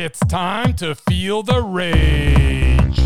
[0.00, 3.00] It's time to feel the rage.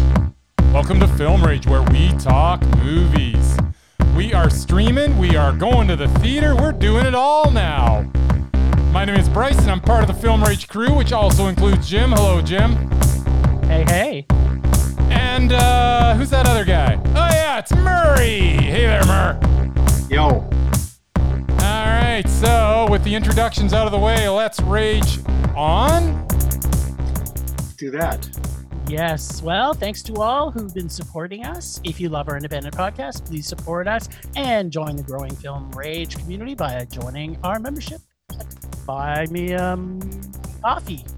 [0.74, 3.56] Welcome to Film Rage, where we talk movies.
[4.14, 8.02] We are streaming, we are going to the theater, we're doing it all now.
[8.92, 11.88] My name is Bryce, and I'm part of the Film Rage crew, which also includes
[11.88, 12.12] Jim.
[12.12, 12.74] Hello, Jim.
[13.62, 14.26] Hey, hey.
[15.08, 17.00] And uh, who's that other guy?
[17.02, 18.48] Oh, yeah, it's Murray.
[18.62, 19.40] Hey there, Mur.
[20.10, 20.50] Yo, All
[21.58, 25.20] right, so with the introductions out of the way, let's rage
[25.56, 26.31] on.
[27.82, 28.28] Do that.
[28.88, 29.42] Yes.
[29.42, 31.80] Well, thanks to all who've been supporting us.
[31.84, 36.16] If you love our independent podcast, please support us and join the growing Film Rage
[36.16, 38.00] community by joining our membership
[38.38, 38.46] at
[38.86, 41.12] buymeacoffee.com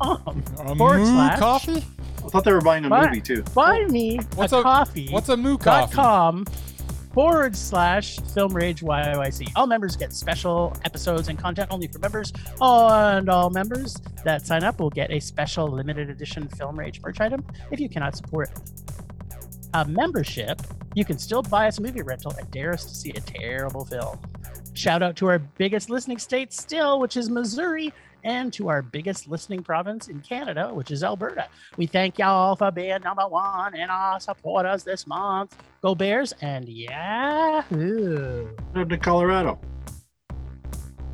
[0.00, 1.84] um, A forward moo slash coffee?
[2.24, 3.08] I thought they were buying a What?
[3.10, 3.42] movie too.
[3.54, 5.94] buy me What's a, a- coffee What's a moo dot coffee?
[5.94, 6.44] com
[7.12, 9.48] forward slash film rage YYC.
[9.56, 12.32] All members get special episodes and content only for members.
[12.60, 17.20] And all members that sign up will get a special limited edition film rage merch
[17.20, 18.50] item if you cannot support
[19.74, 20.60] a membership.
[20.94, 23.84] You can still buy us a movie rental and dare us to see a terrible
[23.84, 24.18] film.
[24.74, 27.92] Shout out to our biggest listening state still, which is Missouri,
[28.24, 31.46] and to our biggest listening province in Canada, which is Alberta.
[31.76, 35.56] We thank y'all for being number one and our supporters this month.
[35.82, 38.44] Go Bears and Yahoo!
[38.44, 39.58] What happened to Colorado?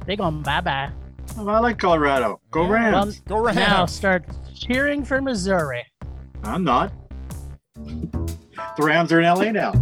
[0.07, 0.91] They going bye bye.
[1.37, 2.41] Oh, I like Colorado.
[2.51, 2.71] Go Yeah.
[2.73, 3.21] Rams.
[3.29, 3.57] Go Rams.
[3.57, 5.85] Now start cheering for Missouri.
[6.45, 6.93] I'm not.
[7.75, 9.73] The Rams are in LA now.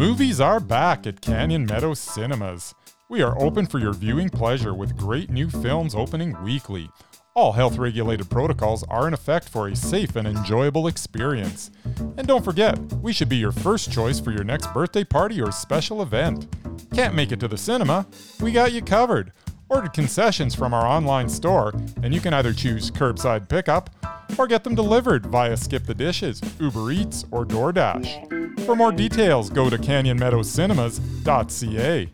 [0.00, 2.74] Movies are back at Canyon Meadow Cinemas.
[3.10, 6.88] We are open for your viewing pleasure with great new films opening weekly.
[7.34, 11.70] All health regulated protocols are in effect for a safe and enjoyable experience.
[12.16, 15.52] And don't forget, we should be your first choice for your next birthday party or
[15.52, 16.48] special event.
[16.94, 18.06] Can't make it to the cinema?
[18.40, 19.34] We got you covered.
[19.68, 23.90] Order concessions from our online store, and you can either choose curbside pickup
[24.38, 28.64] or get them delivered via Skip the Dishes, Uber Eats, or DoorDash.
[28.64, 32.08] For more details, go to canyonmeadowscinemas.ca.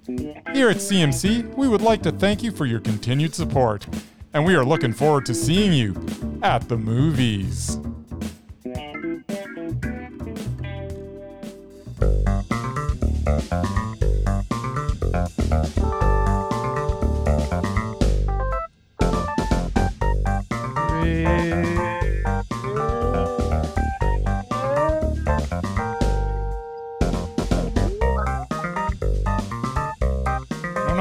[0.55, 3.87] Here at CMC, we would like to thank you for your continued support,
[4.33, 5.95] and we are looking forward to seeing you
[6.43, 7.79] at the movies.
[15.49, 16.06] I don't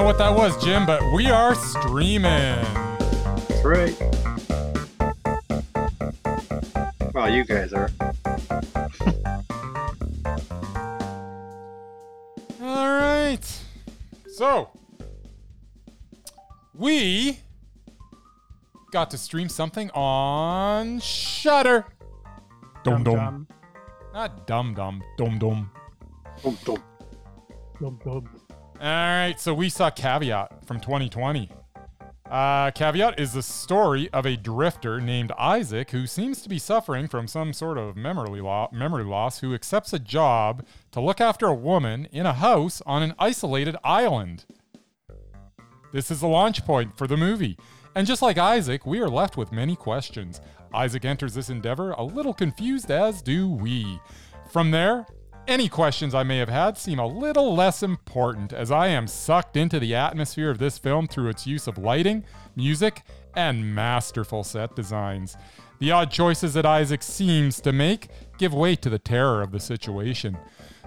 [0.05, 2.61] what that was, Jim, but we are streaming.
[3.47, 3.99] That's right.
[7.11, 7.89] Well, you guys are.
[12.61, 13.61] All right.
[14.27, 14.69] So,
[16.75, 17.39] we
[18.91, 21.83] got to stream something on Shudder.
[22.83, 23.15] Dum dum.
[23.15, 23.47] Dum,
[24.13, 25.01] Not dum dum.
[25.17, 25.71] Dum dum.
[26.43, 26.83] Dum, dum.
[27.79, 28.34] dum, dum.
[28.85, 29.39] All right.
[29.39, 31.49] So we saw Caveat from 2020.
[32.29, 37.07] Uh, Caveat is the story of a drifter named Isaac who seems to be suffering
[37.07, 41.47] from some sort of memory, lo- memory loss who accepts a job to look after
[41.47, 44.45] a woman in a house on an isolated island.
[45.91, 47.57] This is the launch point for the movie.
[47.95, 50.41] And just like Isaac, we are left with many questions.
[50.75, 53.99] Isaac enters this endeavor a little confused, as do we.
[54.51, 55.07] From there,
[55.47, 59.57] any questions I may have had seem a little less important as I am sucked
[59.57, 62.23] into the atmosphere of this film through its use of lighting,
[62.55, 63.03] music,
[63.35, 65.37] and masterful set designs.
[65.79, 68.07] The odd choices that Isaac seems to make
[68.37, 70.37] give way to the terror of the situation.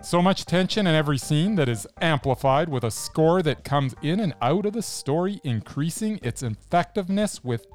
[0.02, 4.20] So much tension in every scene that is amplified with a score that comes in
[4.20, 7.66] and out of the story, increasing its effectiveness with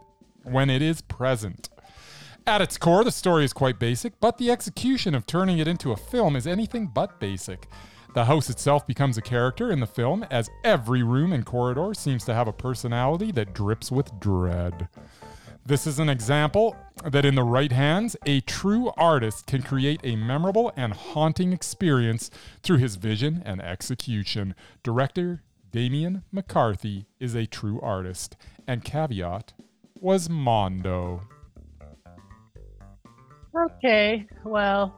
[0.44, 1.70] when it is present.
[2.46, 5.94] At its core, the story is quite basic, but the execution of turning it into
[5.94, 7.70] a film is anything but basic.
[8.14, 12.26] The house itself becomes a character in the film, as every room and corridor seems
[12.26, 14.90] to have a personality that drips with dread.
[15.66, 16.76] This is an example
[17.06, 22.30] that, in the right hands, a true artist can create a memorable and haunting experience
[22.62, 24.54] through his vision and execution.
[24.84, 28.36] Director Damian McCarthy is a true artist,
[28.68, 29.54] and Caveat
[29.96, 31.22] was Mondo.
[33.56, 34.96] Okay, well,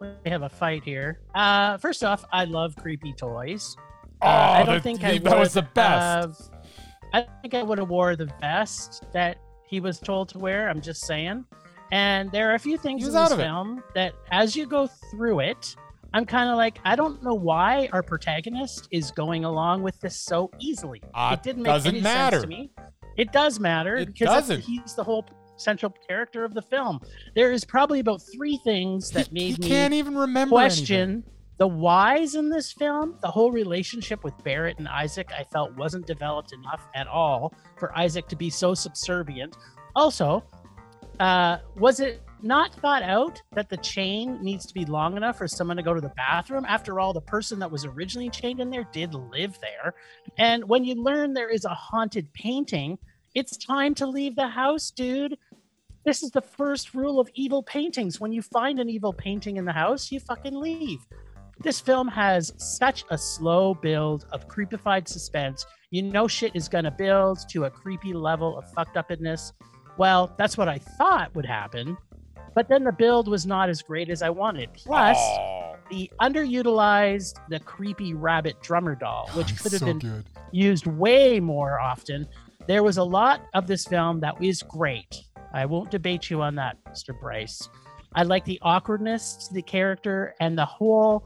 [0.00, 1.20] we have a fight here.
[1.34, 3.76] Uh, first off, I love creepy toys.
[4.22, 6.50] Uh, I Oh, don't that- think I that was the best.
[6.50, 6.60] have-
[7.12, 9.36] I think I would have wore the vest that
[9.66, 10.68] he was told to wear.
[10.70, 11.44] I'm just saying.
[11.92, 15.74] And there are a few things in this film that, as you go through it,
[16.14, 20.16] I'm kind of like, I don't know why our protagonist is going along with this
[20.16, 21.02] so easily.
[21.14, 22.36] Uh, it didn't make doesn't any matter.
[22.40, 22.70] sense to me.
[23.16, 25.24] It does matter It because he's the whole
[25.60, 27.00] central character of the film.
[27.34, 30.86] There is probably about three things that made he me can't even remember anything.
[30.86, 31.24] question
[31.60, 33.16] the whys in this film.
[33.20, 37.96] The whole relationship with Barrett and Isaac, I felt wasn't developed enough at all for
[37.96, 39.58] Isaac to be so subservient.
[39.94, 40.42] Also,
[41.20, 45.46] uh, was it not thought out that the chain needs to be long enough for
[45.46, 46.64] someone to go to the bathroom?
[46.66, 49.92] After all, the person that was originally chained in there did live there.
[50.38, 52.96] And when you learn there is a haunted painting,
[53.34, 55.36] it's time to leave the house, dude.
[56.04, 58.20] This is the first rule of evil paintings.
[58.20, 61.00] When you find an evil painting in the house, you fucking leave.
[61.62, 65.66] This film has such a slow build of creepified suspense.
[65.90, 69.52] You know shit is gonna build to a creepy level of fucked upness.
[69.98, 71.98] Well, that's what I thought would happen.
[72.54, 74.70] But then the build was not as great as I wanted.
[74.72, 80.24] Plus, Oh, the underutilized the creepy rabbit drummer doll, which could have so been good.
[80.52, 82.26] used way more often.
[82.66, 85.24] There was a lot of this film that was great.
[85.52, 87.18] I won't debate you on that, Mr.
[87.18, 87.68] Bryce.
[88.14, 91.24] I like the awkwardness to the character and the whole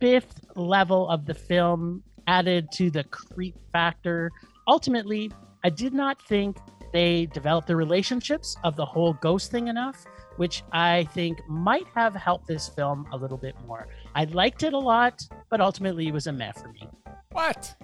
[0.00, 4.30] fifth level of the film added to the creep factor.
[4.68, 5.30] Ultimately,
[5.64, 6.56] I did not think
[6.92, 10.04] they developed the relationships of the whole ghost thing enough,
[10.36, 13.88] which I think might have helped this film a little bit more.
[14.14, 16.88] I liked it a lot, but ultimately it was a meh for me.
[17.32, 17.74] What?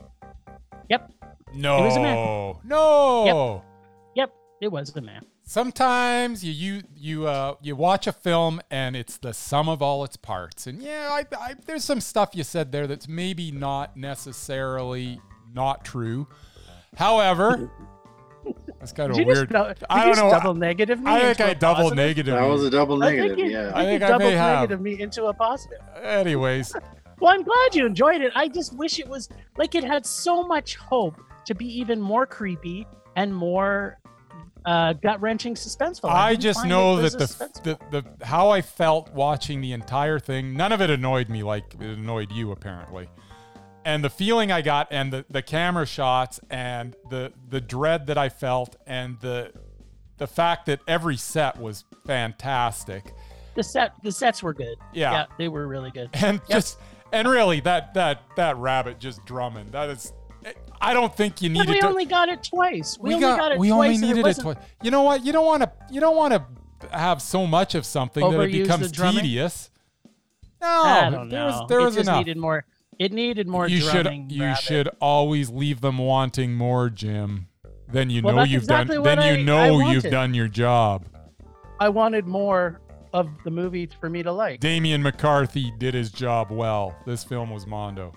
[0.88, 1.12] Yep.
[1.54, 1.78] No.
[1.78, 2.54] It was a man.
[2.64, 3.62] No.
[4.14, 5.20] Yep, it was a meh.
[5.48, 10.02] Sometimes you you you uh you watch a film and it's the sum of all
[10.02, 10.66] its parts.
[10.66, 15.20] And yeah, I, I there's some stuff you said there that's maybe not necessarily
[15.54, 16.26] not true.
[16.96, 17.70] However,
[18.80, 19.50] that's kind of Did weird.
[19.52, 20.30] just, I don't know.
[20.30, 21.96] double negative me I think into I a double positive?
[21.96, 22.34] negative.
[22.34, 23.38] That was a double I think negative.
[23.38, 23.70] you- Yeah.
[23.72, 24.54] I you think I double may have.
[24.62, 25.78] negative me into a positive.
[26.02, 26.74] Anyways,
[27.20, 28.32] Well, I'm glad you enjoyed it.
[28.34, 32.26] I just wish it was like it had so much hope to be even more
[32.26, 32.84] creepy
[33.14, 33.98] and more
[34.66, 36.10] uh, gut wrenching suspenseful.
[36.10, 40.54] I didn't just know that the, the the how I felt watching the entire thing,
[40.54, 43.08] none of it annoyed me like it annoyed you apparently.
[43.84, 48.18] And the feeling I got and the, the camera shots and the the dread that
[48.18, 49.52] I felt and the
[50.18, 53.14] the fact that every set was fantastic.
[53.54, 54.76] the set the sets were good.
[54.92, 55.26] Yeah.
[55.38, 56.10] they were really good.
[56.14, 56.78] And just
[57.12, 59.70] and really that that that rabbit just drumming.
[59.70, 60.12] That is
[60.80, 62.98] I don't think you But needed we to only got it twice.
[62.98, 63.96] We, we only got, it we twice.
[63.96, 64.56] only needed it wasn't- twice.
[64.82, 65.24] You know what?
[65.24, 66.44] You don't want to you don't want to
[66.96, 69.70] have so much of something that it becomes tedious.
[70.60, 72.18] No, I there was there it was just enough.
[72.18, 72.64] needed more.
[72.98, 74.62] It needed more you should you rabbit.
[74.62, 77.48] should always leave them wanting more, Jim.
[77.88, 79.04] Then you Well, know you've exactly done.
[79.18, 81.04] Then you know you've done your job.
[81.78, 82.80] I wanted more
[83.12, 84.60] of the movie for me to like.
[84.60, 86.96] Damian McCarthy did his job well.
[87.06, 88.12] This film was Mondo,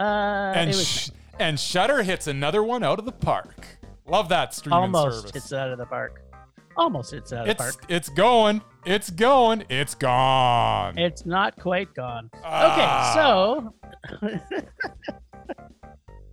[0.00, 3.66] Uh, and was sh- and Shudder hits another one out of the park.
[4.06, 5.30] Love that streaming almost service.
[5.32, 6.22] hits out of the park.
[6.76, 7.84] Almost hits out of the park.
[7.88, 8.62] it's going.
[8.86, 9.64] It's going.
[9.68, 10.96] It's gone.
[10.98, 12.30] It's not quite gone.
[12.42, 13.12] Ah.
[13.12, 14.58] Okay, so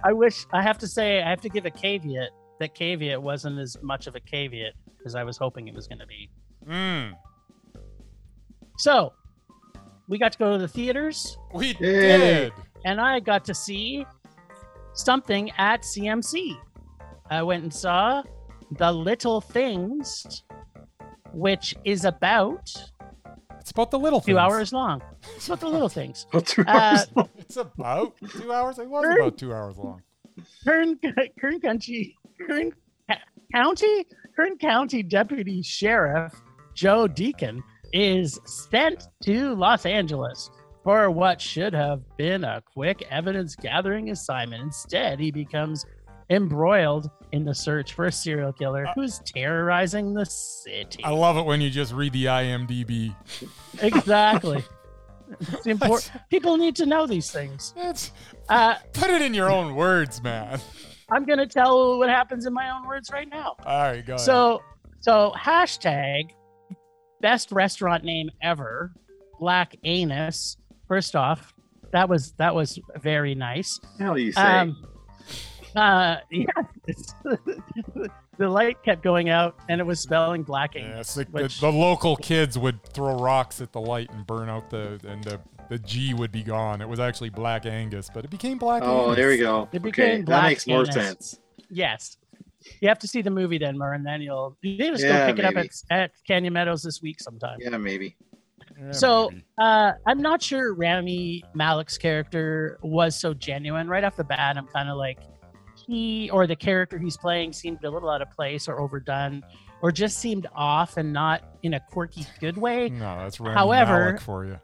[0.04, 2.30] I wish I have to say I have to give a caveat.
[2.60, 4.74] That caveat wasn't as much of a caveat
[5.06, 6.30] as I was hoping it was going to be.
[6.68, 7.14] Mm,
[8.80, 9.14] So
[10.08, 12.18] we got to go to the theaters, we Yay.
[12.19, 12.54] did.
[12.87, 14.06] And I got to see
[14.94, 16.56] something at CMC.
[17.29, 18.23] I went and saw
[18.71, 20.44] The Little Things,
[21.33, 22.71] which is about
[23.59, 24.37] It's about the little two things.
[24.37, 25.01] hours long.
[25.35, 26.25] It's about the little things.
[26.31, 26.67] What's wrong?
[26.69, 27.03] Uh,
[27.37, 28.79] It's about two hours.
[28.79, 30.01] It was Third- about two hours long.
[30.63, 30.97] Kern,
[31.39, 32.15] Kern County,
[32.47, 32.71] Kern
[33.53, 36.31] County, Kern County Deputy Sheriff
[36.75, 40.49] Joe Deacon is sent to Los Angeles
[40.87, 44.63] for what should have been a quick evidence gathering assignment.
[44.63, 45.85] Instead, he becomes
[46.29, 51.03] embroiled in the search for a serial killer Uh, who's terrorizing the city.
[51.03, 53.13] I love it when you just read the IMDb.
[53.81, 54.63] Exactly.
[55.51, 56.09] It's important.
[56.29, 57.73] People need to know these things.
[58.47, 60.57] Uh, put it in your own words, man.
[61.11, 63.57] I'm going to tell what happens in my own words right now.
[63.65, 64.25] All right, go ahead.
[64.25, 64.61] So,
[65.01, 66.29] so hashtag
[67.19, 68.94] best restaurant name ever,
[69.37, 70.56] Black Anus.
[70.87, 71.53] First off,
[71.91, 73.79] that was that was very nice.
[73.99, 74.41] How do you say?
[74.41, 74.85] Um,
[75.75, 76.45] uh, yeah,
[78.37, 81.07] the light kept going out, and it was spelling Black yeah, Anus.
[81.09, 84.49] it's like which- the, the local kids would throw rocks at the light and burn
[84.49, 85.39] out the and the,
[85.69, 86.81] the G would be gone.
[86.81, 89.15] It was actually Black Angus, but it became Black oh, Angus.
[89.17, 89.67] there we go.
[89.71, 91.39] It became Okay, became that Black makes more sense.
[91.69, 92.17] yes,
[92.81, 95.33] you have to see the movie then, Mer, and then you'll you just Yeah, go
[95.33, 97.57] pick it up at, at Canyon Meadows this week sometime.
[97.59, 98.15] Yeah, maybe.
[98.80, 103.88] Yeah, So uh, I'm not sure Rami Malek's character was so genuine.
[103.88, 105.19] Right off the bat, I'm kind of like
[105.88, 109.44] he or the character he's playing seemed a little out of place or overdone,
[109.81, 112.90] or just seemed off and not in a quirky good way.
[112.90, 114.60] no, that's Rami however- Malek for you.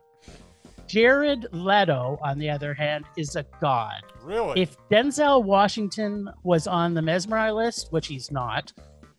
[0.85, 4.01] Jared Leto, on the other hand, is a god.
[4.21, 4.61] Really?
[4.61, 8.71] If Denzel Washington was on the Mesmerize list, which he's not,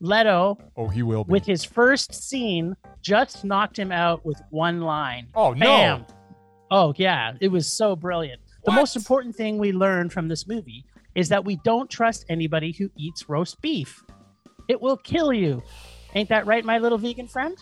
[0.05, 1.33] Leto, oh, he will be.
[1.33, 5.29] with his first scene, just knocked him out with one line.
[5.35, 6.05] oh no.
[6.71, 8.41] Oh yeah, it was so brilliant.
[8.65, 10.85] The most important thing we learned from this movie
[11.15, 14.03] is that we don't trust anybody who eats roast beef.
[14.69, 15.63] It will kill you.
[16.15, 17.57] Ain't that right, my little vegan friend?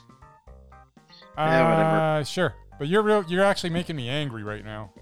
[1.36, 1.96] Yeah, whatever.
[1.96, 2.54] Uh, sure.
[2.78, 4.92] But you're real, you're actually making me angry right now.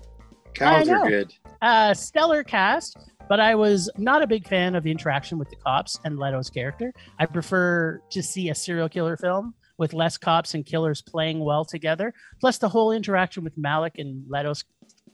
[0.54, 1.34] Cows are good.
[1.62, 2.96] Uh, stellar cast,
[3.28, 6.50] but I was not a big fan of the interaction with the cops and Leto's
[6.50, 6.92] character.
[7.18, 11.64] I prefer to see a serial killer film with less cops and killers playing well
[11.64, 12.12] together.
[12.40, 14.64] Plus, the whole interaction with Malek and Leto's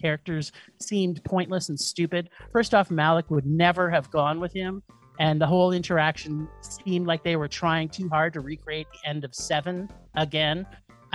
[0.00, 2.28] characters seemed pointless and stupid.
[2.52, 4.82] First off, Malek would never have gone with him,
[5.18, 9.24] and the whole interaction seemed like they were trying too hard to recreate the end
[9.24, 10.66] of Seven again.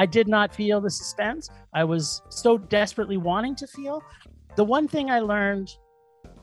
[0.01, 1.51] I did not feel the suspense.
[1.75, 4.01] I was so desperately wanting to feel.
[4.55, 5.69] The one thing I learned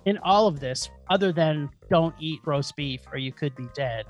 [0.05, 4.07] in all of this, other than don't eat roast beef or you could be dead,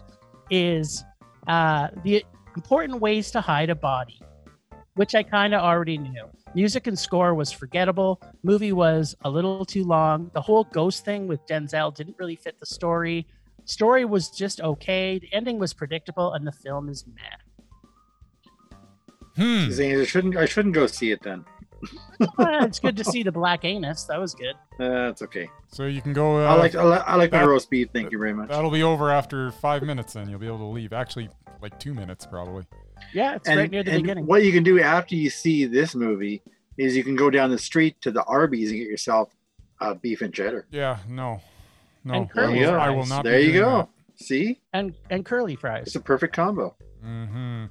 [0.50, 1.02] is
[1.46, 2.26] uh, the
[2.56, 4.20] important ways to hide a body,
[4.96, 6.26] which I kind of already knew.
[6.54, 8.20] Music and score was forgettable.
[8.42, 10.30] Movie was a little too long.
[10.34, 13.26] The whole ghost thing with Denzel didn't really fit the story.
[13.64, 15.18] Story was just okay.
[15.18, 17.47] The ending was predictable, and the film is meh.
[19.38, 19.70] Hmm.
[19.70, 20.36] Saying I shouldn't.
[20.36, 21.44] I shouldn't go see it then.
[22.36, 24.02] Well, it's good to see the black anus.
[24.04, 24.56] That was good.
[24.80, 25.48] Uh, that's okay.
[25.68, 26.38] So you can go.
[26.44, 26.74] Uh, I like.
[26.74, 27.88] I like, I like my roast beef.
[27.92, 28.48] Thank you very much.
[28.48, 30.14] That'll be over after five minutes.
[30.14, 30.92] Then you'll be able to leave.
[30.92, 31.30] Actually,
[31.62, 32.64] like two minutes probably.
[33.14, 34.26] Yeah, it's And, right near the and beginning.
[34.26, 36.42] what you can do after you see this movie
[36.76, 39.32] is you can go down the street to the Arby's and get yourself
[39.80, 40.66] uh, beef and cheddar.
[40.72, 40.98] Yeah.
[41.08, 41.40] No.
[42.02, 42.14] No.
[42.14, 43.22] And I curly will, I will not.
[43.22, 43.88] There be you doing go.
[44.16, 45.86] See, and and curly fries.
[45.86, 46.74] it's a perfect combo.
[47.00, 47.66] hmm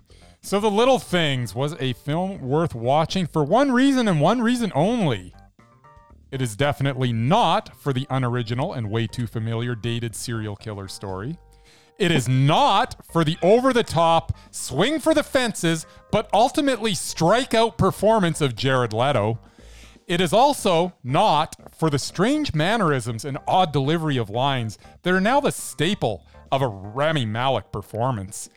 [0.48, 4.72] So the little things was a film worth watching for one reason and one reason
[4.74, 5.36] only.
[6.32, 11.38] It is definitely not for the unoriginal and way too familiar dated serial killer story.
[12.00, 17.54] It is not for the over the top, swing for the fences, but ultimately strike
[17.54, 19.40] out performance of Jared Leto.
[20.08, 25.20] It is also not for the strange mannerisms and odd delivery of lines that are
[25.20, 28.50] now the staple of a Rami Malek performance.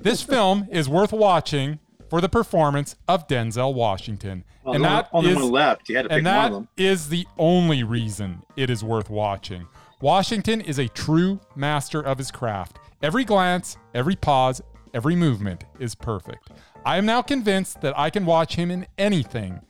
[0.00, 4.44] This film is worth watching for the performance of Denzel Washington.
[4.62, 5.88] Well, and that only is one left.
[5.88, 6.68] You had to pick one of them.
[6.76, 9.66] is the only reason it is worth watching.
[10.00, 12.78] Washington is a true master of his craft.
[13.02, 14.62] Every glance, every pause,
[14.94, 16.48] every movement is perfect.
[16.86, 19.60] I am now convinced that I can watch him in anything,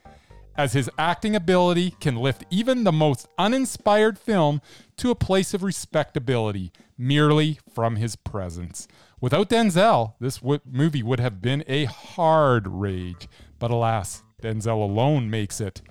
[0.58, 4.60] as his acting ability can lift even the most uninspired film
[4.98, 8.86] to a place of respectability merely from his presence.
[9.20, 13.28] Without Denzel, this w- movie would have been a hard rage.
[13.58, 15.82] But alas, Denzel alone makes it.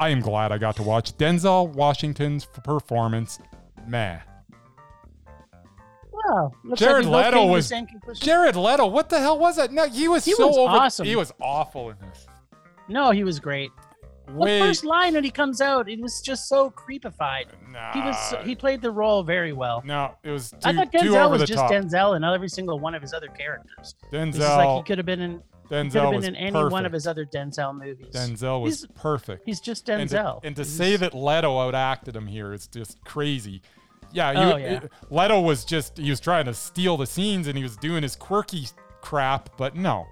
[0.00, 3.38] I am glad I got to watch Denzel Washington's performance.
[3.86, 4.18] Meh.
[6.12, 6.52] Wow.
[6.64, 9.72] Looks Jared like Leto came to the was- Jared Leto, what the hell was that?
[9.72, 10.72] No, he was He so was over.
[10.76, 11.06] awesome.
[11.06, 12.26] He was awful in this.
[12.88, 13.70] no, he was great.
[14.38, 17.46] The first line when he comes out, it was just so creepified.
[17.70, 19.82] nah, He was he played the role very well.
[19.84, 21.70] no, it was too, I thought Denzel was just top.
[21.70, 23.94] Denzel in every single one of his other characters.
[24.12, 26.72] Is like he could have been in Denzel could have been in any perfect.
[26.72, 28.14] one of his other Denzel movies.
[28.14, 29.42] Denzel was He's- perfect.
[29.46, 30.40] He's just and to, Denzel.
[30.44, 33.62] and to say that Leto outacted him here is just crazy.
[34.12, 34.80] Yeah, you, Oh, yeah.
[35.08, 38.14] Leto was just he was trying to steal the scenes and he was doing his
[38.16, 38.66] quirky
[39.00, 40.06] crap, but no,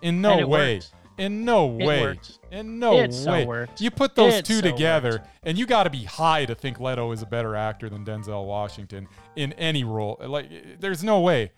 [0.00, 0.92] in no way, worked.
[1.18, 2.18] In no It way,
[2.50, 3.46] in no It so way.
[3.46, 3.80] worked.
[3.80, 5.28] You put those It two so together, worked.
[5.42, 8.46] and you got to be high to think Leto is a better actor than Denzel
[8.46, 10.18] Washington in any role.
[10.24, 11.52] Like, there's no way.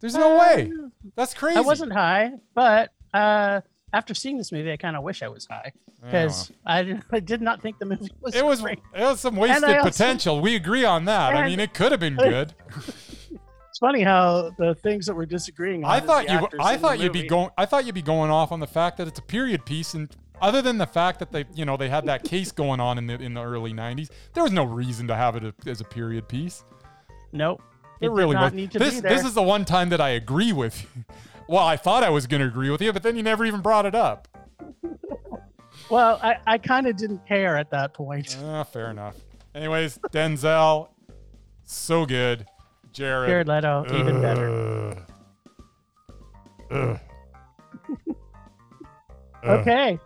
[0.00, 0.70] There's no way.
[1.14, 1.58] That's crazy.
[1.58, 3.60] I wasn't high, but uh,
[3.92, 5.72] after seeing this movie, I kind of wish I was high
[6.02, 8.34] because I, did- I did not think the movie was.
[8.34, 8.78] It was great.
[8.94, 10.40] it was some wasted also- potential.
[10.40, 11.34] We agree on that.
[11.36, 12.54] I mean, it could have been good.
[13.80, 15.90] Funny how the things that we're disagreeing on.
[15.90, 16.46] I thought you.
[16.60, 19.08] I thought you'd be going I thought you'd be going off on the fact that
[19.08, 22.04] it's a period piece and other than the fact that they you know they had
[22.06, 25.16] that case going on in the in the early 90s, there was no reason to
[25.16, 26.62] have it as a period piece.
[27.32, 27.62] Nope.
[28.00, 28.52] It, It really was.
[28.52, 31.04] this this is the one time that I agree with you.
[31.48, 33.60] Well, I thought I was going to agree with you, but then you never even
[33.60, 34.28] brought it up.
[35.90, 38.36] Well, I, I kind of didn't care at that point.
[38.44, 39.16] Ah, fair enough.
[39.56, 40.88] Anyways, Denzel,
[41.64, 42.46] so good.
[42.92, 44.48] Jared, Jared Leto, even better.
[44.48, 44.98] Ugh.
[46.70, 47.00] Ugh.
[49.42, 49.60] Ugh.
[49.60, 49.98] Okay.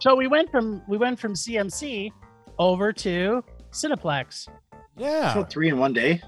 [0.00, 2.12] So we went from we went from CMC
[2.58, 3.42] over to
[3.72, 4.48] Cineplex.
[4.96, 5.34] Yeah.
[5.34, 6.22] So three in one day.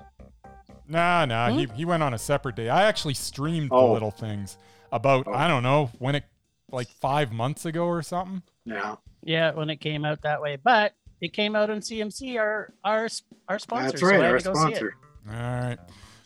[0.88, 1.50] Nah, nah.
[1.50, 1.58] Hmm?
[1.58, 2.68] He, he went on a separate day.
[2.68, 3.92] I actually streamed the Oh.
[3.92, 4.58] little things
[4.90, 5.32] about, Oh.
[5.32, 6.24] I don't know, when it,
[6.72, 8.42] like five months ago or something.
[8.64, 12.72] Yeah, Yeah, when it came out that way, but it came out on CMC, our
[12.84, 13.08] our
[13.48, 13.90] our sponsor.
[13.90, 14.20] that's right.
[14.20, 14.56] had Our to see it.
[14.56, 14.94] sponsor.
[15.28, 15.78] All right.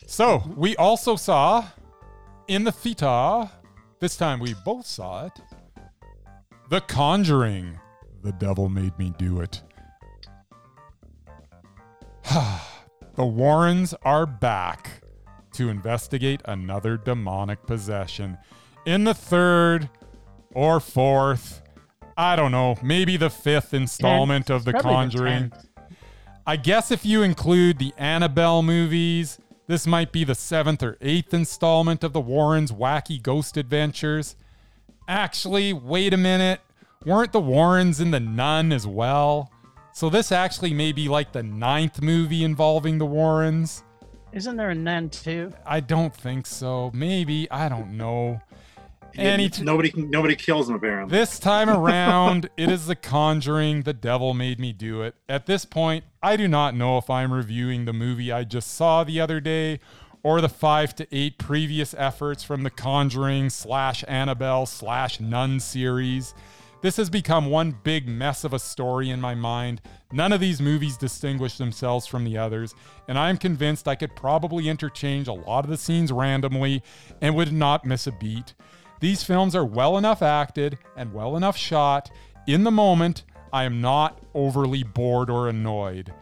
[0.07, 1.67] So we also saw
[2.49, 3.51] in the theater,
[4.01, 5.41] this time we both saw it,
[6.71, 7.79] The Conjuring.
[8.23, 9.63] The devil made me do it.
[13.15, 15.03] the Warrens are back
[15.55, 18.39] to investigate another demonic possession.
[18.87, 19.89] In the third
[20.55, 21.63] or fourth,
[22.17, 25.51] I don't know, maybe the fifth installment of The Conjuring.
[25.51, 25.67] 10th.
[26.47, 31.33] I guess if you include the Annabelle movies, this might be the seventh or eighth
[31.33, 34.37] installment of the Warrens' wacky ghost adventures.
[35.09, 36.61] Actually, wait a minute.
[37.07, 39.51] Weren't the Warrens in the Nun as well?
[39.93, 43.83] So this actually may be like the ninth movie involving the Warrens.
[44.33, 45.53] Isn't there a nun too?
[45.65, 46.91] I don't think so.
[46.93, 47.49] Maybe.
[47.53, 48.41] I don't know.
[49.15, 51.17] Yeah, Any nobody nobody kills him apparently.
[51.17, 53.83] this time around, it is The Conjuring.
[53.83, 55.15] The devil made me do it.
[55.29, 59.05] At this point, I do not know if I'm reviewing the movie I just saw
[59.05, 59.79] the other day
[60.23, 66.33] or the five to eight previous efforts from The Conjuring slash Annabelle slash Nun series.
[66.81, 69.83] This has become one big mess of a story in my mind.
[70.13, 72.75] None of these movies distinguish themselves from the others,
[73.07, 76.83] and I am convinced I could probably interchange a lot of the scenes randomly
[77.21, 78.55] and would not miss a beat.
[79.01, 82.11] These films are well enough acted and well enough shot.
[82.47, 86.13] In the moment, I am not overly bored or annoyed.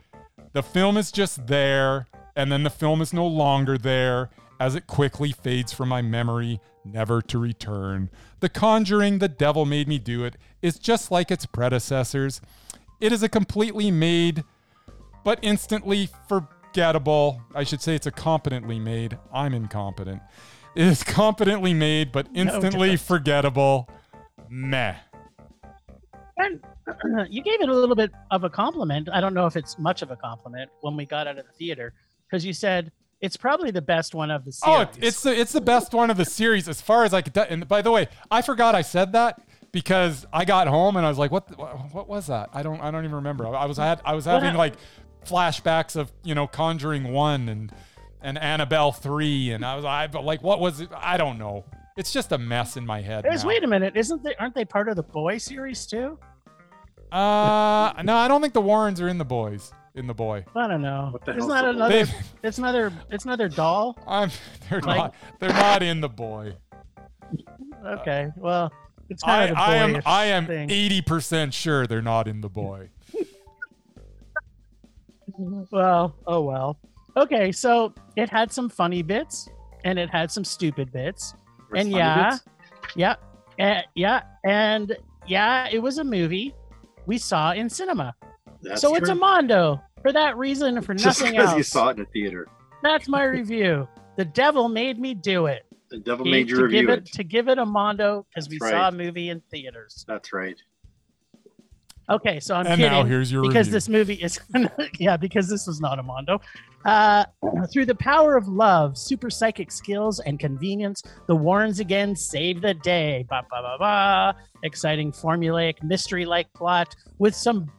[0.53, 4.29] The film is just there, and then the film is no longer there
[4.61, 8.11] as it quickly fades from my memory, never to return.
[8.41, 12.43] The Conjuring, The Devil Made Me Do It, is just like its predecessors.
[13.01, 14.45] It is a completely made,
[15.25, 17.41] but instantly forgettable.
[17.55, 19.17] I should say it's a competently made.
[19.33, 20.21] I'm incompetent.
[20.77, 23.01] It is competently made, but instantly doubt.
[23.01, 23.89] forgettable.
[24.51, 24.97] Meh.
[26.39, 26.61] And
[27.31, 29.09] you gave it a little bit of a compliment.
[29.13, 31.53] I don't know if it's much of a compliment when we got out of the
[31.53, 31.93] theater
[32.27, 32.91] because you said
[33.21, 34.89] it's probably the best one of the oh, series.
[34.89, 37.37] Oh, it's the it's the best one of the series as far as I could.
[37.37, 39.41] And by the way, I forgot I said that
[39.71, 41.57] because I got home and I was like, "What?
[41.57, 43.47] What, what was that?" I don't I don't even remember.
[43.47, 44.75] I was I had I was having like
[45.25, 47.73] flashbacks of you know Conjuring one and
[48.21, 50.91] and Annabelle three, and I was I like, what was it?
[50.95, 51.65] I don't know.
[51.97, 53.25] It's just a mess in my head.
[53.25, 53.49] There's, now.
[53.49, 54.35] wait a minute, isn't they?
[54.37, 56.19] Aren't they part of the boy series too?
[57.11, 59.73] Uh, no, I don't think the Warrens are in the boys.
[59.95, 61.09] In the boy, I don't know.
[61.11, 61.77] What the Isn't hell's that the boy?
[61.77, 61.95] another?
[61.95, 62.91] They've- It's another.
[63.11, 63.99] It's another doll.
[64.07, 64.31] I'm.
[64.71, 65.15] They're Like- not.
[65.39, 66.55] They're not in the boy.
[67.87, 68.73] Okay, well,
[69.11, 69.93] it's kind I, of the I am.
[69.93, 70.71] boyish I am thing.
[70.71, 72.89] eighty percent sure they're not in the boy.
[75.39, 76.79] Well, oh well.
[77.17, 79.49] Okay, so it had some funny bits
[79.85, 81.35] and it had some stupid bits.
[81.75, 82.39] And yeah,
[82.97, 83.15] yeah,
[83.61, 86.55] uh, yeah, and yeah, it was a movie
[87.07, 88.15] we saw in cinema.
[88.63, 89.15] That's so it's a.
[89.15, 91.57] Mondo for that reason for just nothing else.
[91.57, 92.49] you saw it in a theater.
[92.83, 93.89] That's my review.
[94.17, 95.65] The devil made me do it.
[95.91, 96.99] The devil He- made you review give it.
[97.09, 100.05] it to give it a Mondo because we That's saw a movie in theaters.
[100.09, 100.57] That's right.
[102.11, 102.91] Okay, so I'm and kidding.
[102.93, 103.73] now here's your because review.
[103.73, 104.41] this movie is
[104.99, 106.41] yeah because this was not a mondo
[106.85, 107.25] uh,
[107.73, 112.75] through the power of love super psychic skills and convenience the warrens again save the
[112.75, 114.37] day ba, ba, ba, ba.
[114.65, 117.71] exciting formulaic mystery like plot with some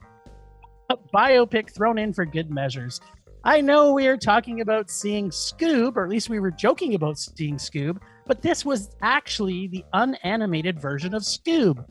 [1.13, 3.01] biopic thrown in for good measures
[3.43, 7.17] i know we are talking about seeing scoob or at least we were joking about
[7.17, 11.83] seeing scoob but this was actually the unanimated version of scoob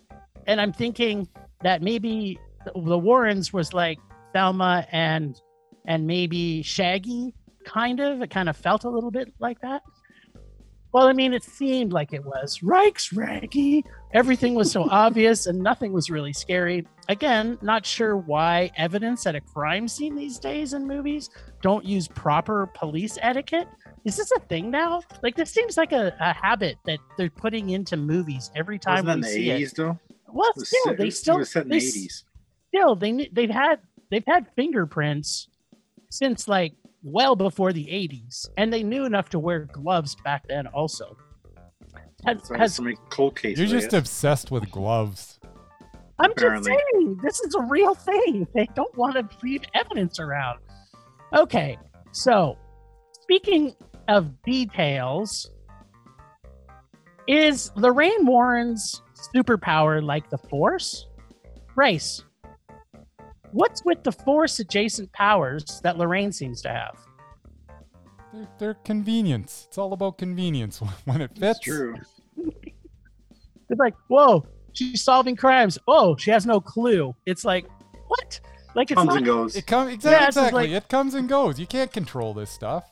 [0.47, 1.29] and i'm thinking
[1.63, 3.99] that maybe the- Warrens was like
[4.33, 5.41] Thelma and
[5.85, 8.23] and maybe Shaggy, kind of.
[8.23, 9.83] It kind of felt a little bit like that.
[10.93, 12.63] Well, I mean, it seemed like it was.
[12.63, 13.83] Reich's Raggy.
[14.13, 16.87] Everything was so obvious and nothing was really scary.
[17.09, 21.31] Again, not sure why evidence at a crime scene these days in movies
[21.63, 23.69] don't use proper police etiquette.
[24.05, 25.01] Is this a thing now?
[25.23, 29.07] Like, this seems like a, a habit that they're putting into movies every time Wasn't
[29.07, 29.55] that we in the see it.
[29.55, 29.99] eighties though?
[30.33, 32.25] Well, It was still, they still was set in they, the 80s.
[32.69, 35.49] Still, they they've had they've had fingerprints
[36.11, 40.67] since like well before the 80s and they knew enough to wear gloves back then
[40.69, 41.17] also
[42.25, 43.59] has, has, so cold cases.
[43.59, 45.41] You're just obsessed with gloves.
[46.21, 46.71] i'm apparently.
[46.71, 50.61] just saying this is a real thing they don't want to leave evidence around
[51.35, 51.77] okay
[52.13, 52.57] so
[53.23, 53.75] speaking
[54.09, 55.51] of details
[57.27, 59.03] is lorraine warren's
[59.35, 61.07] superpower like the Force?
[61.75, 62.23] Bryce,
[63.53, 66.97] what's with the Force adjacent powers that Lorraine seems to have?
[68.33, 69.67] They're, they're convenience.
[69.69, 71.59] It's all about convenience when it fits.
[71.59, 71.97] It's true.
[73.71, 75.79] It's like, whoa, she's solving crimes.
[75.89, 77.15] Oh, she has no clue.
[77.25, 77.65] It's like,
[78.09, 78.39] what?
[78.75, 79.17] Like it's Comes not.
[79.19, 79.57] and goes.
[79.57, 80.27] It comes exactly.
[80.27, 80.63] it's just exactly.
[80.69, 81.59] like- it comes and goes.
[81.59, 82.91] You can't control this stuff.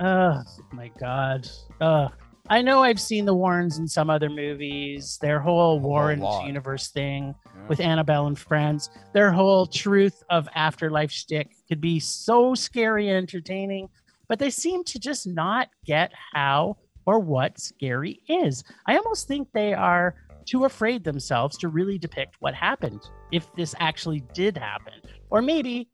[0.00, 1.46] Oh my god.
[1.78, 2.08] Uh
[2.50, 5.18] I know I've seen the Warrens in some other movies.
[5.22, 7.66] Their whole Warrens universe thing Yeah.
[7.68, 8.90] with Annabelle and friends.
[9.14, 13.88] Their whole truth of afterlife shtick could be so scary and entertaining,
[14.28, 16.76] but they seem to just not get how
[17.06, 18.62] or what scary is.
[18.86, 23.00] I almost think they are too afraid themselves to really depict what happened
[23.32, 24.92] if this actually did happen.
[25.30, 25.88] Or maybe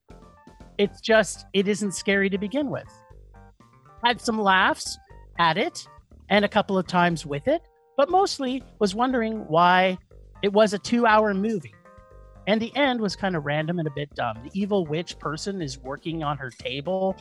[0.78, 2.92] it's just it isn't scary to begin with.
[4.04, 4.98] Had some laughs
[5.38, 5.86] at it
[6.31, 7.62] and a couple of times with it,
[7.97, 9.99] but mostly was wondering why
[10.43, 11.75] it was a two hour movie.
[12.47, 14.38] And the end was kind of random and a bit dumb.
[14.43, 17.16] The evil witch person is working on her table,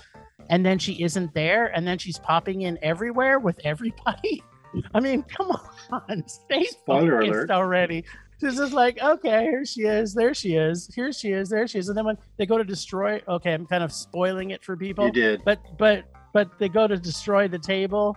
[0.50, 4.41] and then she isn't there, and then she's popping in everywhere with everybody.
[4.93, 5.52] I mean, come
[5.91, 7.52] on, stay Spoiler focused alert.
[7.52, 8.06] already.
[8.39, 11.78] This is like, okay, here she is, there she is, here she is, there she
[11.80, 11.89] is.
[11.89, 15.08] And then when they go to destroy, okay, I'm kind of spoiling it for people
[15.08, 15.41] You did.
[15.43, 18.15] but but but they go to destroy the table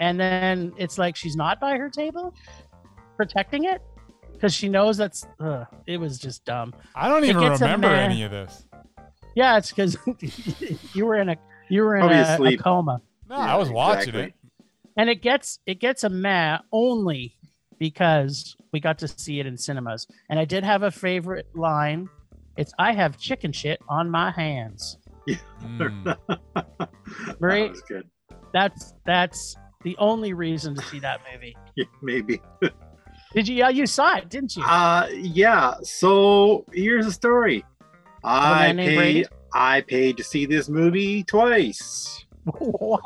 [0.00, 2.34] and then it's like she's not by her table
[3.16, 3.80] protecting it
[4.32, 7.64] because she knows that's ugh, it was just dumb I don't It even gets a
[7.64, 8.66] remember man- any of this.
[9.36, 9.96] yeah it's because
[10.94, 11.36] you were in a
[11.68, 14.22] you were in a, a coma No, Yeah, I was watching exactly.
[14.22, 14.34] it.
[14.96, 17.36] and it gets it gets a meh only
[17.78, 22.08] because we got to see it in cinemas and i did have a favorite line
[22.56, 24.98] it's i have chicken shit on my hands
[25.62, 26.16] Mm.
[27.38, 27.66] Right.
[27.66, 28.08] That was good.
[28.52, 32.40] that's that's the only reason to see that movie Yeah, maybe.
[33.34, 35.74] did you yeah you saw it didn't you Uh yeah.
[35.82, 37.64] So here's the story.
[38.24, 38.96] I Brady?
[38.96, 42.24] paid I paid to see this movie twice.
[42.44, 43.02] what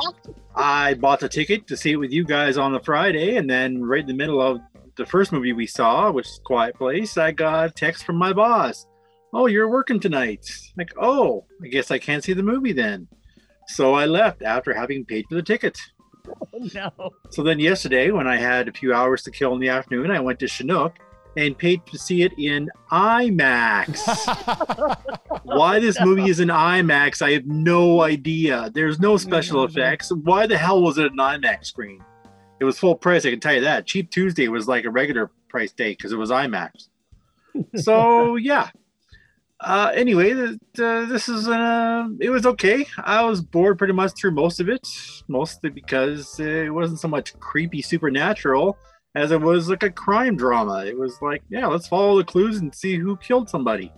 [0.54, 3.82] I bought the ticket to see it with you guys on the Friday, and then
[3.82, 4.60] right in the middle of
[4.96, 8.32] the first movie we saw, which is Quiet Place, I got a text from my
[8.32, 8.86] boss.
[9.34, 10.48] Oh, you're working tonight.
[10.78, 13.08] Like, oh, I guess I can't see the movie then.
[13.68, 15.78] So I left after having paid for the ticket.
[16.74, 16.90] no
[17.30, 20.20] So then yesterday, when I had a few hours to kill in the afternoon, I
[20.20, 20.96] went to Chinook
[21.36, 23.98] and paid to see it in IMAX.
[25.44, 28.70] Why this movie is in IMAX, I have no idea.
[28.72, 29.70] There's no special Mhm.
[29.70, 30.10] effects.
[30.12, 32.02] Why the hell was it an IMAX screen?
[32.58, 33.86] It was full price, I can tell you that.
[33.86, 36.88] Cheap Tuesday was like a regular price day because it was IMAX.
[37.76, 38.68] So yeah.
[39.60, 42.86] Uh, anyway, the, the, this is uh, it was okay.
[42.98, 44.86] I was bored pretty much through most of it,
[45.28, 48.76] mostly because it wasn't so much creepy supernatural
[49.14, 50.84] as it was like a crime drama.
[50.84, 53.90] It was like, yeah, let's follow the clues and see who killed somebody.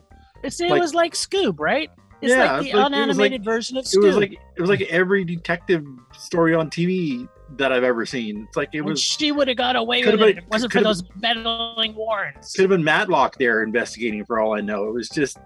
[0.44, 1.90] It's, it Like- was like Scoob, right?
[2.22, 4.32] It's Yeah, like the it's like- it was unanimated like- version of It was like
[4.32, 5.84] it was like every detective
[6.16, 8.44] story on TV that I've ever seen.
[8.46, 10.50] It's like it and was she would have got away with could've it if it
[10.50, 12.52] wasn't for those meddling Warrens.
[12.52, 14.88] could have been Matlock there investigating for all I know.
[14.88, 15.38] It was just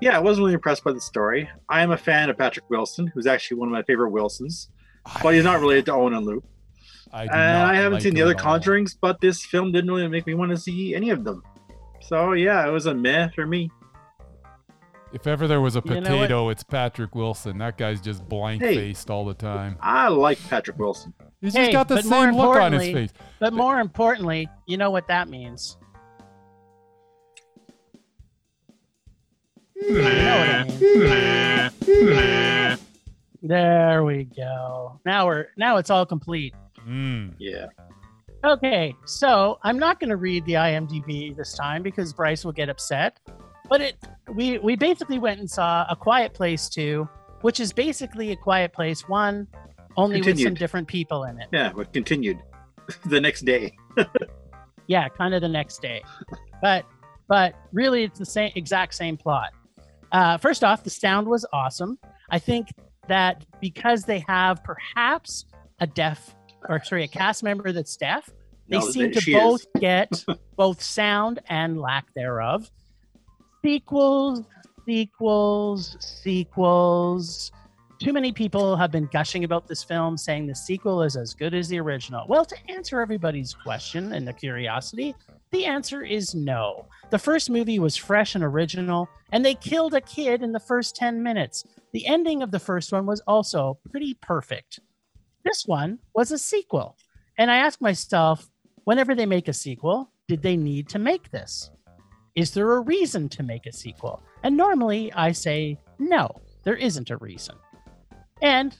[0.00, 1.48] yeah, I wasn't really impressed by the story.
[1.68, 4.68] I am a fan of Patrick Wilson, who's actually one of my favorite Wilsons,
[5.22, 6.44] but he's not related to Owen and Luke.
[7.12, 8.40] I, do And I haven't like seen the other at.
[8.40, 11.42] Conjurings, but this film didn't really make me want to see any of them.
[12.00, 13.70] So yeah, it was a meh for me.
[15.12, 17.58] If ever there was a You know potato, it's Patrick Wilson.
[17.58, 19.76] That guy's just blank faced all the time.
[19.80, 21.12] I like Patrick Wilson.
[21.40, 23.12] He's Hey, just got the but more same look on his importantly- face.
[23.38, 25.76] But more importantly, you know what that means.
[29.74, 32.78] You know what I mean.
[33.42, 35.00] There we go.
[35.04, 36.54] Now we're now it's all complete.
[36.86, 37.34] Mm.
[37.38, 37.66] Yeah.
[38.44, 42.68] Okay, so I'm not going to read the IMDb this time because Bryce will get
[42.68, 43.18] upset.
[43.68, 43.96] But it
[44.34, 47.08] we we basically went and saw A Quiet Place too
[47.42, 49.46] which is basically A Quiet Place 1
[49.96, 51.48] only with some different people in it.
[51.52, 52.38] Yeah, but continued
[53.04, 53.76] the next day.
[54.88, 56.02] Yeah, kind of the next day.
[56.60, 56.84] But
[57.28, 59.50] but really it's the same exact same plot.
[60.10, 61.98] Uh, first off, the sound was awesome.
[62.30, 62.66] I think
[63.06, 65.46] that because they have perhaps
[65.80, 66.34] a deaf
[66.68, 68.28] or sorry, a cast member that's deaf,
[68.68, 69.26] they No, seem to is.
[69.26, 70.24] both get
[70.56, 72.68] both sound and lack thereof.
[73.64, 74.42] Sequels,
[74.84, 77.52] sequels, sequels.
[78.00, 81.54] Too many people have been gushing about this film, saying the sequel is as good
[81.54, 82.26] as the original.
[82.28, 85.14] Well, to answer everybody's question and the curiosity,
[85.52, 86.86] the answer is no.
[87.10, 90.96] The first movie was fresh and original, and they killed a kid in the first
[90.96, 91.64] 10 minutes.
[91.92, 94.80] The ending of the first one was also pretty perfect.
[95.44, 96.96] This one was a sequel.
[97.38, 98.50] And I ask myself,
[98.82, 101.70] whenever they make a sequel, did they need to make this?
[102.34, 104.22] Is there a reason to make a sequel?
[104.42, 106.30] And normally I say no,
[106.64, 107.56] there isn't a reason.
[108.40, 108.76] And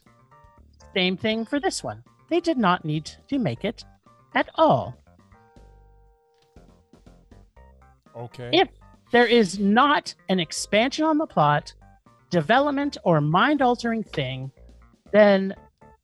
[0.94, 2.02] same thing for this one.
[2.30, 3.84] They did not need to make it
[4.34, 4.96] at all.
[8.16, 8.50] Okay.
[8.52, 8.68] If
[9.10, 11.74] there is not an expansion on the plot,
[12.30, 14.50] development, or mind altering thing,
[15.12, 15.54] then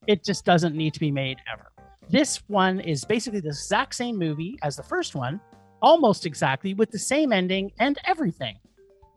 [0.07, 1.73] it just doesn't need to be made ever.
[2.11, 5.41] This one is basically the exact same movie as the first one,
[5.83, 8.59] almost exactly, with the same ending and everything.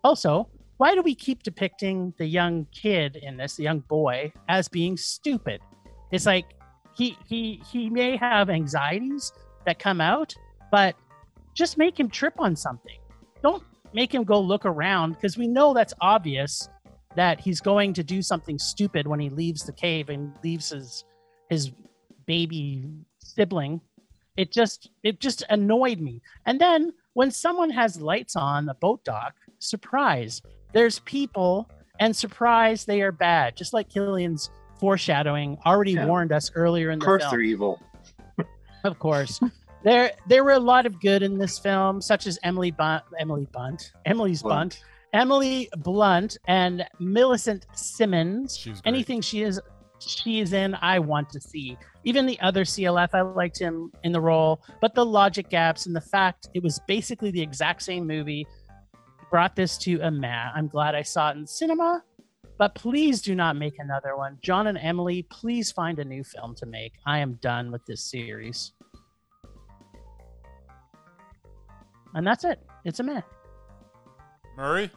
[0.04, 4.68] Also, why do we keep depicting the young kid in this, the young boy, as
[4.68, 5.62] being stupid?
[6.12, 6.46] It's like
[6.96, 9.32] he he he may have anxieties
[9.66, 10.34] that come out,
[10.72, 10.96] but
[11.54, 12.98] just make him trip on something.
[13.44, 16.68] Don't make him go look around because we know that's obvious
[17.16, 21.06] that he's going to do something stupid when he leaves the cave and leaves his
[21.50, 21.72] his
[22.26, 22.88] baby
[23.20, 23.82] sibling.
[24.38, 26.22] It just it just annoyed me.
[26.46, 30.42] And then when someone has lights on the boat dock, surprise,
[30.74, 33.56] there's people and surprise they are bad.
[33.58, 36.06] Just like Cillian's foreshadowing already Yeah.
[36.06, 37.16] warned us earlier in the film.
[37.16, 37.80] Of the course film they're evil.
[38.84, 39.40] of course.
[39.84, 43.48] there there were a lot of good in this film, such as Emily Bunt, Emily
[43.54, 44.80] Bunt, Emily's Blunt.
[44.80, 48.58] Bunt, Emily Blunt, and Millicent Simmonds.
[48.58, 48.82] She great.
[48.86, 49.60] Anything she is
[50.02, 51.78] she is in, I want to see.
[52.04, 55.96] Even the other CLF, I liked him in the role, but the logic gaps and
[55.96, 58.48] the fact it was basically the exact same movie
[59.30, 60.52] brought this to a mat.
[60.56, 62.04] I'm glad I saw it in cinema,
[62.58, 64.38] but please do not make another one.
[64.42, 66.94] John and Emily, please find a new film to make.
[67.06, 68.74] I am done with this series.
[72.14, 72.60] And that's it.
[72.84, 73.22] It's a meh.
[74.58, 74.92] Murray?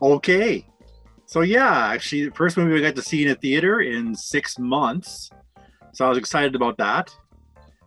[0.00, 0.64] Okay.
[1.28, 4.58] So yeah, actually, the first movie we got to see in a theater in six
[4.58, 5.28] months.
[5.92, 7.14] So I was excited about that.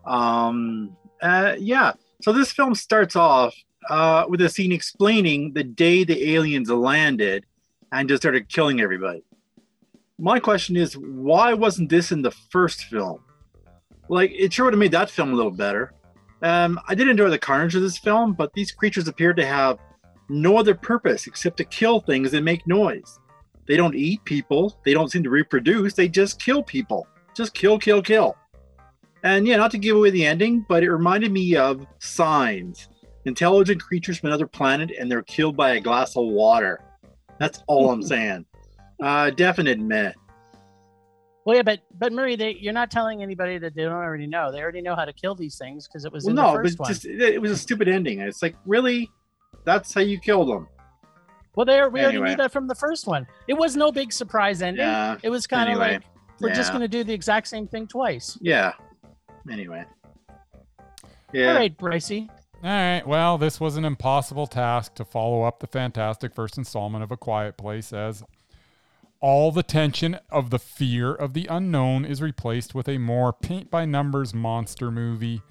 [0.06, 1.92] Um, uh, yeah.
[2.20, 3.52] So this film starts off
[3.90, 7.44] uh, with a scene explaining the day the aliens landed
[7.90, 9.24] and just started killing everybody.
[10.20, 13.24] My question is, why wasn't this in the first film?
[14.08, 15.94] Like, it sure would have made that film a little better.
[16.42, 19.80] Um, I did enjoy the carnage of this film, but these creatures appeared to have
[20.28, 23.18] no other purpose except to kill things and make noise.
[23.66, 24.78] They don't eat people.
[24.84, 25.94] They don't seem to reproduce.
[25.94, 27.06] They just kill people.
[27.34, 28.36] Just kill, kill, kill.
[29.24, 32.88] And yeah, not to give away the ending, but it reminded me of Signs.
[33.24, 36.80] Intelligent creatures from another planet and they're killed by a glass of water.
[37.38, 38.44] That's all I'm saying.
[39.00, 40.12] Uh, definite meh.
[41.44, 44.52] Well, yeah, but but Murray, they, you're not telling anybody that they don't already know.
[44.52, 46.76] They already know how to kill these things because it was Well, in no, the
[46.76, 48.20] but just it was a stupid ending.
[48.20, 49.10] It's like, really?
[49.64, 50.68] That's how you kill them?
[51.54, 53.26] Well, there we already knew that from the first one.
[53.46, 54.84] It was no big surprise ending.
[54.84, 55.18] Yeah.
[55.22, 56.02] It was kind of Anyway, like
[56.40, 58.38] we're just going to do the exact same thing twice.
[58.40, 58.72] Yeah.
[59.50, 59.84] Anyway.
[61.32, 61.48] Yeah.
[61.48, 62.28] All right, Bricey.
[62.62, 63.02] All right.
[63.06, 67.16] Well, this was an impossible task to follow up the fantastic first installment of A
[67.16, 68.22] Quiet Place as
[69.20, 73.70] all the tension of the fear of the unknown is replaced with a more paint
[73.70, 75.42] by numbers monster movie.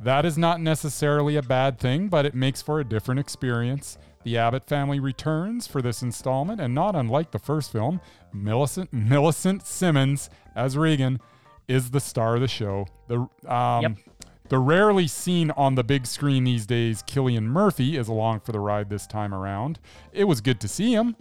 [0.00, 3.98] That is not necessarily a bad thing, but it makes for a different experience.
[4.22, 8.00] The Abbott family returns for this installment, and not unlike the first film,
[8.32, 11.20] Millicent, Millicent Simmonds as Regan
[11.68, 12.86] is the star of the show.
[13.08, 13.92] The um, Yep.
[14.50, 18.60] the rarely seen on the big screen these days, Cillian Murphy is along for the
[18.60, 19.78] ride this time around.
[20.12, 21.16] It was good to see him.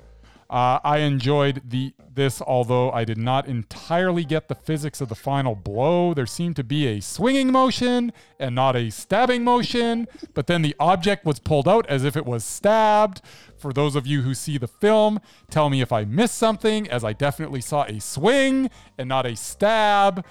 [0.50, 5.16] Uh, I enjoyed the this, although I did not entirely get the physics of the
[5.16, 6.14] final blow.
[6.14, 10.76] There seemed to be a swinging motion and not a stabbing motion, but then the
[10.80, 13.22] object was pulled out as if it was stabbed.
[13.58, 15.20] For those of you who see the film,
[15.52, 19.36] tell me if I missed something, as I definitely saw a swing and not a
[19.36, 20.26] stab.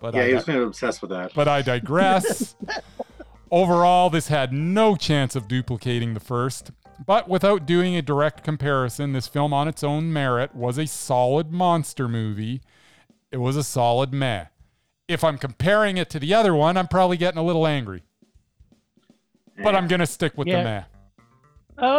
[0.00, 1.32] But Yeah, I he was kind of obsessed with that.
[1.34, 2.56] but I digress.
[3.52, 6.70] Overall, this had no chance of duplicating the first.
[7.06, 11.50] But without doing a direct comparison, this film on its own merit was a solid
[11.50, 12.60] monster movie.
[13.32, 14.46] It was a solid meh.
[15.08, 18.02] If I'm comparing it to the other one, I'm probably getting a little angry.
[19.62, 20.58] But I'm going to stick with Yeah.
[20.58, 20.82] the meh.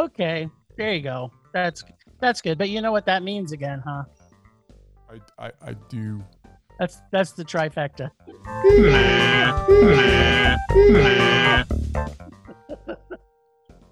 [0.03, 1.31] Okay, there you go.
[1.53, 1.83] That's
[2.19, 2.57] that's good.
[2.57, 4.03] But you know what that means again, huh?
[5.09, 6.23] I, I, I do.
[6.79, 8.11] That's that's the trifecta.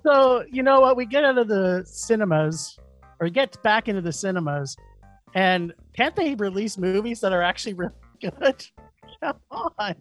[0.10, 0.98] So you know what?
[0.98, 2.80] We get out of the cinemas,
[3.20, 4.76] or get back into the cinemas,
[5.36, 8.66] and can't they release movies that are actually really good?
[9.22, 9.96] Come on!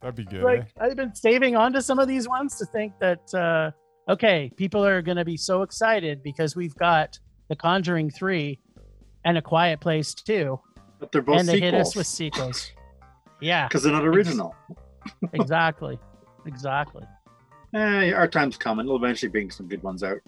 [0.00, 0.40] That'd be good.
[0.40, 0.44] eh?
[0.44, 3.72] Like I've been saving on to some of these ones to think that uh,
[4.10, 7.18] okay, people are going to be so excited because we've got
[7.48, 8.58] The Conjuring three
[9.24, 10.58] and A Quiet Place two,
[10.98, 12.72] But they're both and they hit us with sequels.
[13.42, 14.54] Yeah, because they're not original.
[15.34, 15.98] exactly.
[16.46, 17.04] Exactly.
[17.74, 18.86] Eh, our time's coming.
[18.86, 20.20] We'll eventually bring some good ones out.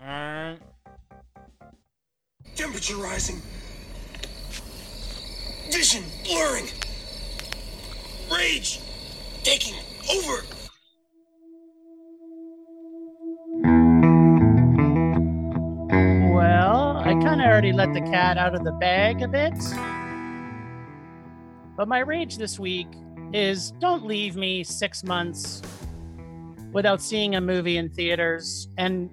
[0.00, 0.58] All right.
[2.54, 3.40] Temperature rising.
[5.72, 6.66] Vision blurring.
[8.30, 8.80] Rage
[9.42, 9.74] taking
[10.08, 10.44] over.
[16.32, 19.54] Well, I kind of already let the cat out of the bag a bit.
[21.76, 22.86] But my rage this week
[23.32, 25.62] is don't leave me six months
[26.72, 28.68] without seeing a movie in theaters.
[28.78, 29.10] And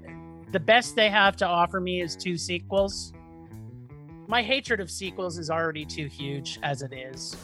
[0.51, 3.13] the best they have to offer me is two sequels.
[4.27, 7.35] My hatred of sequels is already too huge as it is.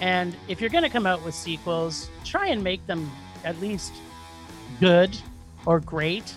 [0.00, 3.10] And if you're going to come out with sequels, try and make them
[3.44, 3.92] at least
[4.80, 5.16] good
[5.66, 6.34] or great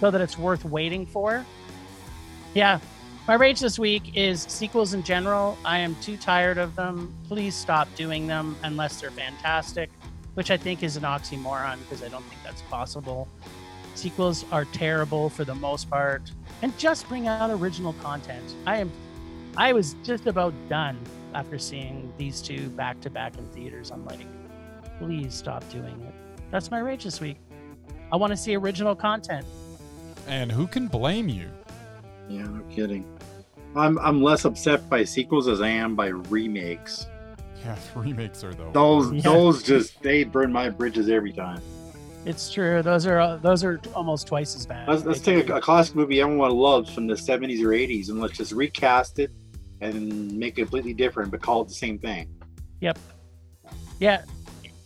[0.00, 1.44] so that it's worth waiting for.
[2.54, 2.80] Yeah,
[3.26, 5.56] my rage this week is sequels in general.
[5.64, 7.14] I am too tired of them.
[7.28, 9.90] Please stop doing them unless they're fantastic,
[10.34, 13.28] which I think is an oxymoron because I don't think that's possible.
[13.94, 16.30] Sequels are terrible for the most part,
[16.62, 18.54] and just bring out original content.
[18.66, 18.90] I am,
[19.56, 20.98] I was just about done
[21.34, 23.90] after seeing these two back to back in theaters.
[23.90, 24.20] I'm like,
[24.98, 26.14] please stop doing it.
[26.50, 27.36] That's my rage this week.
[28.10, 29.46] I want to see original content.
[30.26, 31.48] And who can blame you?
[32.30, 33.04] Yeah, no kidding.
[33.74, 37.06] I'm I'm less upset by sequels as I am by remakes.
[37.60, 38.70] Yeah, remakes are though.
[38.72, 39.22] Those Yeah.
[39.22, 41.60] those just they burn my bridges every time.
[42.24, 42.82] It's true.
[42.82, 44.88] Those are uh, those are almost twice as bad.
[44.88, 48.20] Let's, let's take a, a classic movie everyone loves from the 70s or 80s and
[48.20, 49.30] let's just recast it
[49.80, 52.28] and make it completely different but call it the same thing.
[52.80, 52.98] Yep.
[53.98, 54.22] Yeah,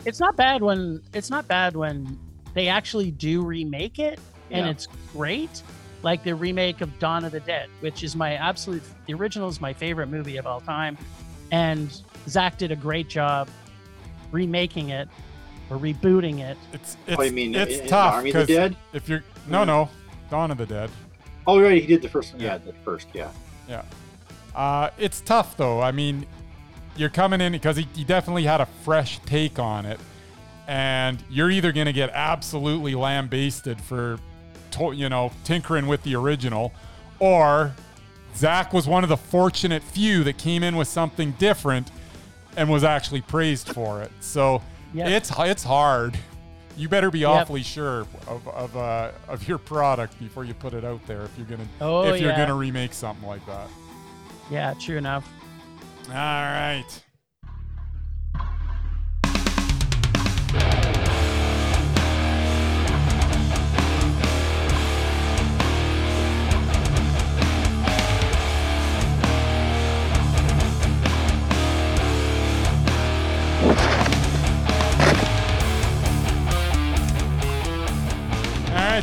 [0.04, 2.18] it's not bad when it's not bad when
[2.54, 4.18] they actually do remake it
[4.50, 4.70] and Yeah.
[4.70, 5.62] it's great.
[6.04, 9.58] Like the remake of Dawn of the Dead, which is my absolute the original is
[9.60, 10.98] my favorite movie of all time,
[11.50, 11.90] and
[12.28, 13.48] Zach did a great job
[14.30, 15.08] remaking it
[15.70, 16.58] or rebooting it.
[16.74, 18.76] It's it's oh, you mean it's in- in tough Army of the 'cause Dead?
[18.92, 19.88] if you're no no
[20.30, 20.90] Dawn of the Dead.
[21.46, 22.42] Oh, right, he did the first one.
[22.42, 22.52] Yeah.
[22.52, 23.28] Yeah, the first, yeah.
[23.68, 23.82] Yeah.
[24.54, 25.80] Uh, it's tough though.
[25.80, 26.26] I mean,
[26.96, 29.98] you're coming in because he, he definitely had a fresh take on it,
[30.68, 34.18] and you're either going to get absolutely lambasted for,
[34.74, 36.72] to, you know, tinkering with the original,
[37.18, 37.74] or
[38.36, 41.90] Zach was one of the fortunate few that came in with something different
[42.56, 44.10] and was actually praised for it.
[44.20, 45.08] So Yep.
[45.08, 46.16] it's it's hard.
[46.76, 47.30] You better be Yep.
[47.30, 51.30] awfully sure of of, uh, of your product before you put it out there if
[51.36, 52.36] you're gonna Oh, if you're yeah.
[52.36, 53.68] gonna remake something like that.
[54.50, 55.26] Yeah, true enough.
[56.08, 56.84] All right.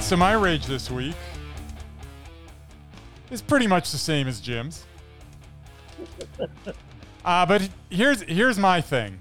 [0.02, 1.16] Right, so my rage this week
[3.30, 4.86] is pretty much the same as Jim's.
[7.24, 9.20] Uh, but here's here's my thing.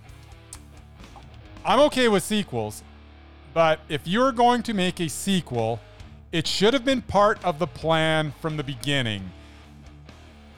[1.66, 2.82] I'm okay with sequels,
[3.52, 5.80] but if you're going to make a sequel,
[6.32, 9.30] it should have been part of the plan from the beginning.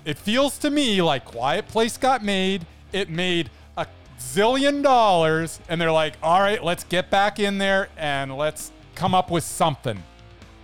[0.05, 2.65] It feels to me like Quiet Place got made.
[2.93, 3.89] It made a
[4.21, 9.17] zillion dollars, and they're like, all right, let's get back in there and let's come
[9.17, 10.01] up with something.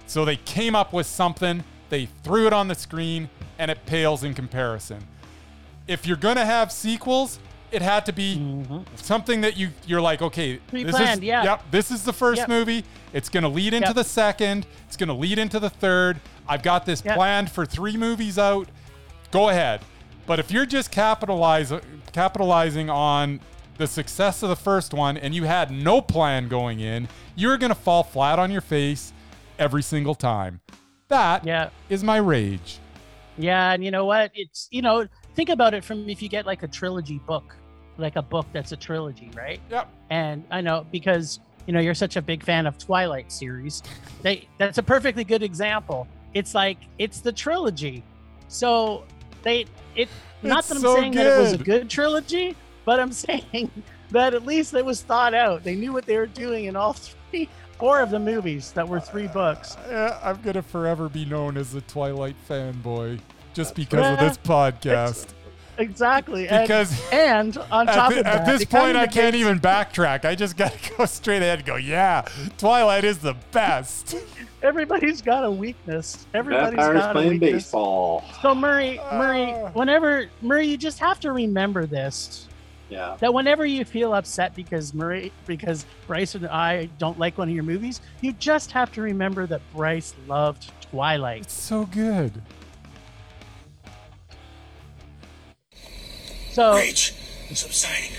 [0.09, 4.25] So they came up with something, they threw it on the screen, and it pales
[4.25, 5.07] in comparison.
[5.87, 7.39] If you're gonna have sequels,
[7.71, 8.79] it had to be mm-hmm.
[8.97, 11.45] something that you you're like, okay, this is yeah.
[11.45, 12.49] yep, this is the first Yep.
[12.49, 12.85] movie.
[13.13, 13.97] It's gonna lead into Yep.
[13.97, 14.67] the second.
[14.87, 16.21] It's gonna lead into the third.
[16.49, 17.15] I've got this Yep.
[17.15, 18.69] planned for three movies out.
[19.31, 19.83] Go ahead.
[20.27, 21.73] But if you're just capitalize,
[22.13, 23.41] capitalizing on
[23.77, 27.71] the success of the first one and you had no plan going in, you're going
[27.71, 29.13] to fall flat on your face
[29.59, 30.61] every single time.
[31.09, 31.71] That is Yeah.
[31.89, 32.79] is my rage.
[33.37, 34.31] Yeah, and you know what?
[34.35, 37.55] It's you know, think about it from if you get like a trilogy book,
[37.97, 39.61] like a book that's a trilogy, right?
[39.71, 39.89] Yep.
[40.11, 43.83] And I know because you know you're such a big fan of Twilight series.
[44.23, 46.07] They that's a perfectly good example.
[46.35, 48.03] It's like it's the trilogy.
[48.49, 49.05] So
[49.43, 50.09] they it
[50.43, 51.65] not It's that I'm so saying that it was a good.
[51.65, 53.71] good trilogy, but I'm saying
[54.11, 55.63] that at least it was thought out.
[55.65, 57.49] They knew what they were doing in all three
[57.79, 59.77] four of the movies that were three books.
[59.89, 63.21] Yeah, I'm going to forever be known as a Twilight fanboy
[63.55, 65.29] just because of this podcast.
[65.79, 66.49] Exactly.
[66.49, 69.37] And- Because and, on top at, thi- of that, at this point, I can't negates-
[69.37, 70.25] even backtrack.
[70.25, 72.25] I just got to go straight ahead and go, yeah,
[72.59, 74.17] Twilight is the best.
[74.61, 76.27] Everybody's got a weakness.
[76.35, 77.53] Everybody's Vampires got a playing weakness.
[77.67, 78.25] baseball.
[78.43, 79.71] So Murray, Murray, Ah.
[79.73, 82.48] whenever Murray, you just have to remember this.
[82.89, 83.17] Yeah.
[83.21, 87.55] that whenever you feel upset because Murray, because Bryce and I don't like one of
[87.55, 91.43] your movies, you just have to remember that Bryce loved Twilight.
[91.43, 92.33] It's so good.
[96.53, 97.15] So Rage
[97.53, 98.11] subsiding.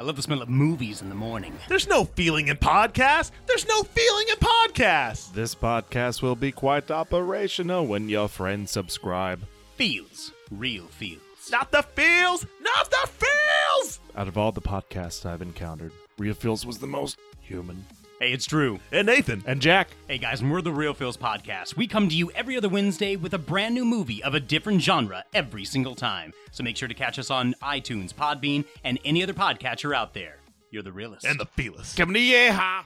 [0.00, 1.52] I love the smell of movies in the morning.
[1.68, 3.32] There's no feeling in podcasts.
[3.46, 5.30] There's no feeling in podcasts.
[5.34, 9.46] This podcast will be quite operational when your friends subscribe.
[9.76, 10.32] Feels.
[10.50, 11.20] Real feels.
[11.50, 12.46] Not the feels.
[12.62, 14.00] Not the feels.
[14.16, 17.84] Out of all the podcasts I've encountered, Real Feels was the most human.
[18.20, 18.80] Hey, it's Drew.
[18.92, 19.42] And Nathan.
[19.46, 21.74] And Jack, Hey guys, and we're the Real Feels Podcast.
[21.76, 24.82] We come to you every other Wednesday with a brand new movie of a different
[24.82, 26.34] genre every single time.
[26.52, 30.36] So make sure to catch us on iTunes, Podbean, and any other podcatcher out there.
[30.70, 31.24] You're the realest.
[31.24, 31.94] And the feelers.
[31.94, 32.84] come to yeehaw.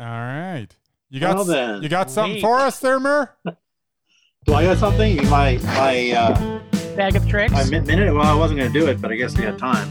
[0.00, 0.66] All right.
[1.08, 1.82] You got Well then.
[1.82, 2.40] you got something Wait.
[2.40, 3.30] for us there, Mur?
[4.44, 5.16] Do I got something?
[5.28, 6.60] My my uh,
[6.96, 7.52] bag of tricks.
[7.52, 8.12] my mi- minute.
[8.12, 9.88] Well, I wasn't gonna do it, but I guess we got time.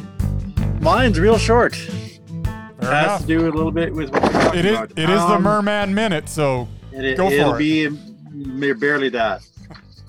[0.82, 1.74] Mine's real short.
[2.82, 3.22] Fair Has enough.
[3.22, 4.92] to do a little bit with what we're talking It is about.
[4.92, 7.60] it is the Um, Merman minute, so It, Go for it'll it.
[7.60, 9.42] be barely that.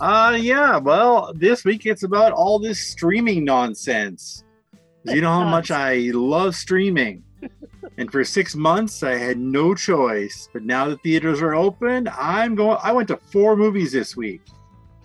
[0.01, 4.43] Uh yeah, well, this week it's about all this streaming nonsense.
[5.05, 7.23] You know how much I love streaming.
[7.99, 10.49] And for six months I had no choice.
[10.53, 14.41] But now the theaters are open, I'm going I went to four movies this week,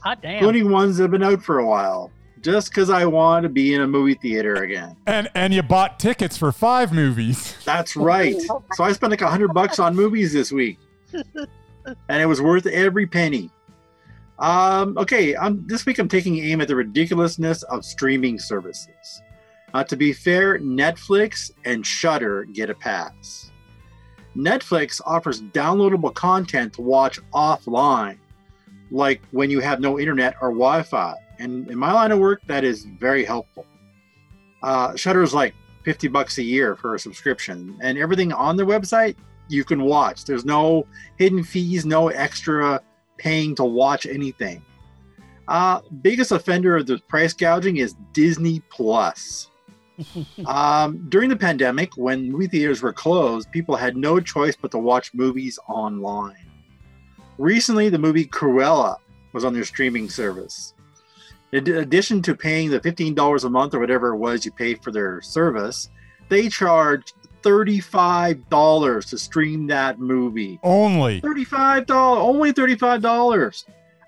[0.04, 0.36] Hot damn.
[0.36, 2.12] including ones that have been out for a while.
[2.48, 4.96] Just because I want to be in a movie theater again.
[5.06, 7.58] and and you bought tickets for five movies.
[7.66, 8.40] That's right.
[8.40, 10.80] So I spent like a hundred bucks on movies this week,
[11.14, 13.52] and it was worth every penny.
[14.40, 19.22] Um, okay, I'm this week I'm taking aim at the ridiculousness of streaming services.
[19.74, 23.52] Uh, to be fair, Netflix and Shudder get a pass.
[24.38, 28.20] Netflix offers downloadable content to watch offline,
[28.90, 31.16] like when you have no internet or Wi-Fi.
[31.40, 33.66] And in my line of work, that is very helpful.
[34.64, 38.66] Uh, Shudder is like 50 bucks a year for a subscription and everything on their
[38.66, 39.16] website
[39.48, 40.26] you can watch.
[40.26, 40.86] There's no
[41.18, 42.82] hidden fees no extra
[43.18, 44.64] paying to watch anything.
[45.48, 49.50] Uh biggest offender of the price gouging is disney plus.
[50.46, 54.78] Um, during the pandemic when movie theaters were closed people had no choice but to
[54.78, 56.46] watch movies online.
[57.40, 58.98] Recently the movie cruella
[59.34, 60.74] was on their streaming service
[61.52, 64.92] in addition to paying the $15 a month or whatever it was you pay for
[64.92, 65.90] their service,
[66.30, 70.60] they charged $35 to stream that movie.
[70.64, 71.22] Only.
[71.22, 73.66] $35, only $35.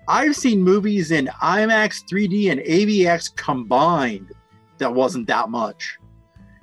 [0.08, 4.32] I've seen movies in IMAX 3D and AVX combined
[4.78, 5.98] that wasn't that much.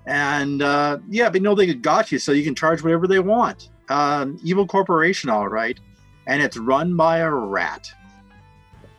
[0.05, 3.69] And uh, yeah, but no, they got you, so you can charge whatever they want.
[3.89, 5.79] Um, evil corporation, all right.
[6.27, 7.89] And it's run by a rat.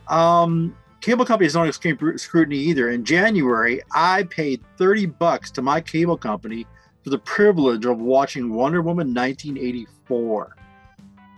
[0.09, 2.91] Um, cable companies don't escape scrutiny either.
[2.91, 6.67] In January, I paid 30 bucks to my cable company
[7.03, 10.57] for the privilege of watching Wonder Woman 1984.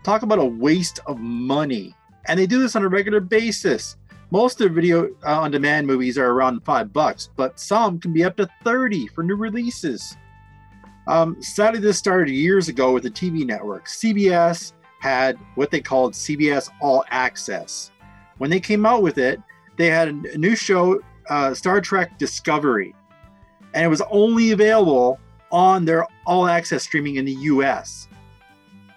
[0.02, 1.94] Talk about a waste of money.
[2.26, 3.96] And they do this on a regular basis.
[4.30, 8.12] Most of the video uh, on demand movies are around five bucks, but some can
[8.12, 10.16] be up to 30 for new releases.
[11.08, 13.86] Um, sadly, this started years ago with the TV network.
[13.86, 17.90] CBS had what they called CBS All Access.
[18.38, 19.40] When they came out with it,
[19.76, 22.94] they had a new show, uh, Star Trek Discovery,
[23.74, 25.18] and it was only available
[25.50, 28.08] on their all access streaming in the US.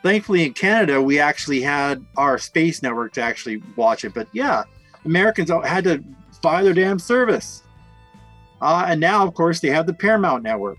[0.02, 4.14] Thankfully, in Canada, we actually had our space network to actually watch it.
[4.14, 4.64] But yeah,
[5.06, 6.04] Americans had to
[6.42, 7.64] buy their damn service.
[8.62, 10.78] Uh, and now, of course, they have the Paramount network.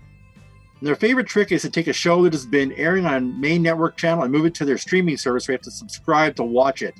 [0.79, 3.63] And their favorite trick is to take a show that has been airing on main
[3.63, 6.43] network channel and move it to their streaming service where you have to subscribe to
[6.43, 6.93] watch it.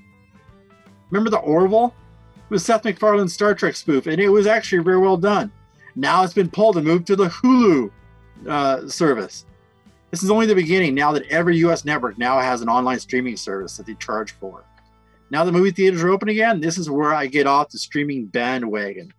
[1.11, 1.93] Remember the Orville?
[2.45, 5.51] It was Seth MacFarlane's Star Trek spoof, and it was actually very well done.
[5.95, 7.91] Now it's been pulled and moved to the Hulu
[8.47, 9.45] uh, service.
[10.11, 13.35] This is only the beginning now that every US network now has an online streaming
[13.35, 14.63] service that they charge for.
[15.31, 18.27] Now the movie theaters are open again, this is where I get off the streaming
[18.27, 19.11] bandwagon.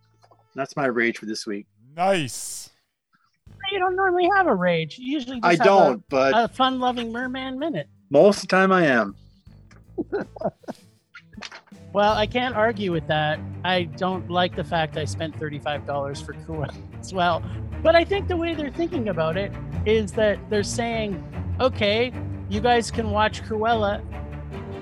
[0.54, 1.66] That's my rage for this week.
[1.96, 2.70] Nice.
[3.72, 4.98] You don't normally have a rage.
[4.98, 7.88] You usually just I don't, but a, a fun-loving merman minute.
[8.10, 9.16] most of the time I am.
[11.96, 13.40] Well, I can't argue with that.
[13.64, 17.42] I don't like the fact I spent $35 for Cruella as well.
[17.82, 19.50] But I think the way they're thinking about it
[19.86, 21.24] is that they're saying,
[21.58, 22.12] okay,
[22.50, 24.02] you guys can watch Cruella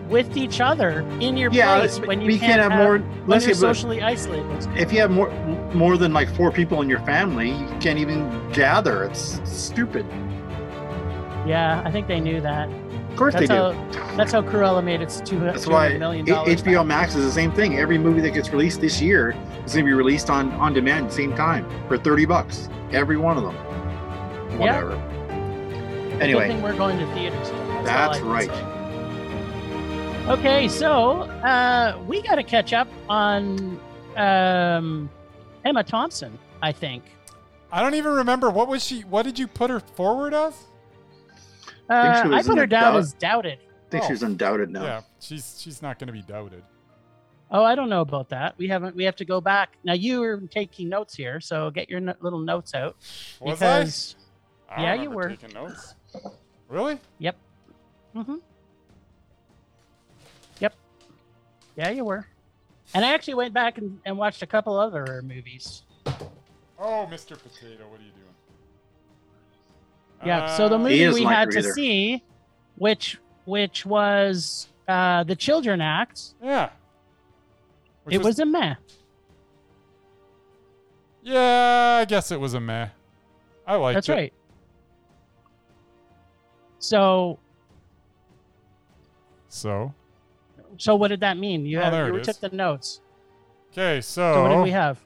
[0.08, 2.98] with each other in your Yeah, place when you can't can't have more.
[2.98, 4.76] when Let's you're socially isolated.
[4.76, 5.30] if you have more
[5.72, 9.04] more than like four people in your family, you can't even gather.
[9.04, 10.04] It's stupid.
[11.46, 12.68] Yeah, I think they knew that.
[13.14, 13.62] Of course That's they do.
[13.62, 16.60] how that's how Cruella made its two That's why hundred million dollars.
[16.60, 17.78] HBO Max is the same thing.
[17.78, 19.30] Every movie that gets released this year
[19.64, 22.68] is going to be released on on demand same time for 30 bucks.
[22.90, 23.54] Every one of them.
[23.54, 24.56] Yeah.
[24.58, 24.96] Whatever.
[26.10, 27.50] Good Anyway, thing we're going to theaters.
[27.50, 28.50] That's, that's all I can
[30.26, 30.38] right.
[30.40, 33.80] Okay, so uh, we got to catch up on
[34.16, 35.08] um,
[35.64, 36.36] Emma Thompson.
[36.62, 37.04] I think.
[37.70, 39.02] I don't even remember what was she.
[39.02, 40.34] What did you put her forward
[41.91, 42.18] as?
[42.18, 43.59] Uh, she I was put her the down doubt- as doubted.
[43.61, 44.09] I think Oh.
[44.09, 44.82] she's undoubted now.
[44.85, 46.62] Yeah, she's she's not going to be doubted.
[47.51, 48.55] Oh, I don't know about that.
[48.59, 48.97] We haven't.
[48.97, 49.76] We have to go back.
[49.85, 52.97] Now you were taking notes here, so get your no- little notes out
[53.41, 54.16] Was because.
[54.68, 54.74] I?
[54.76, 55.28] I Yeah, you were.
[55.28, 55.95] taking notes.
[56.68, 56.99] Really?
[57.18, 57.37] Yep.
[58.16, 58.41] Mhm.
[60.59, 60.74] Yep.
[61.76, 62.26] Yeah, you were.
[62.95, 65.82] And I actually went back and, and watched a couple other movies.
[66.78, 67.39] Oh, Mr.
[67.41, 68.35] Potato, what are you doing?
[70.24, 70.56] Yeah.
[70.56, 71.72] so the Uh, movie we had her to either.
[71.72, 72.22] see,
[72.76, 76.34] which which was uh, the Children Act.
[76.42, 76.70] Yeah.
[78.04, 78.74] Which it was, a meh.
[81.22, 82.88] Yeah, I guess it was a meh.
[83.66, 84.12] I liked That's it.
[84.12, 84.32] That's right.
[86.78, 87.38] So
[89.48, 89.94] So,
[90.76, 91.64] so what did that mean?
[91.64, 93.00] You Oh, have there you took the notes.
[93.72, 94.98] okay, So what did we have?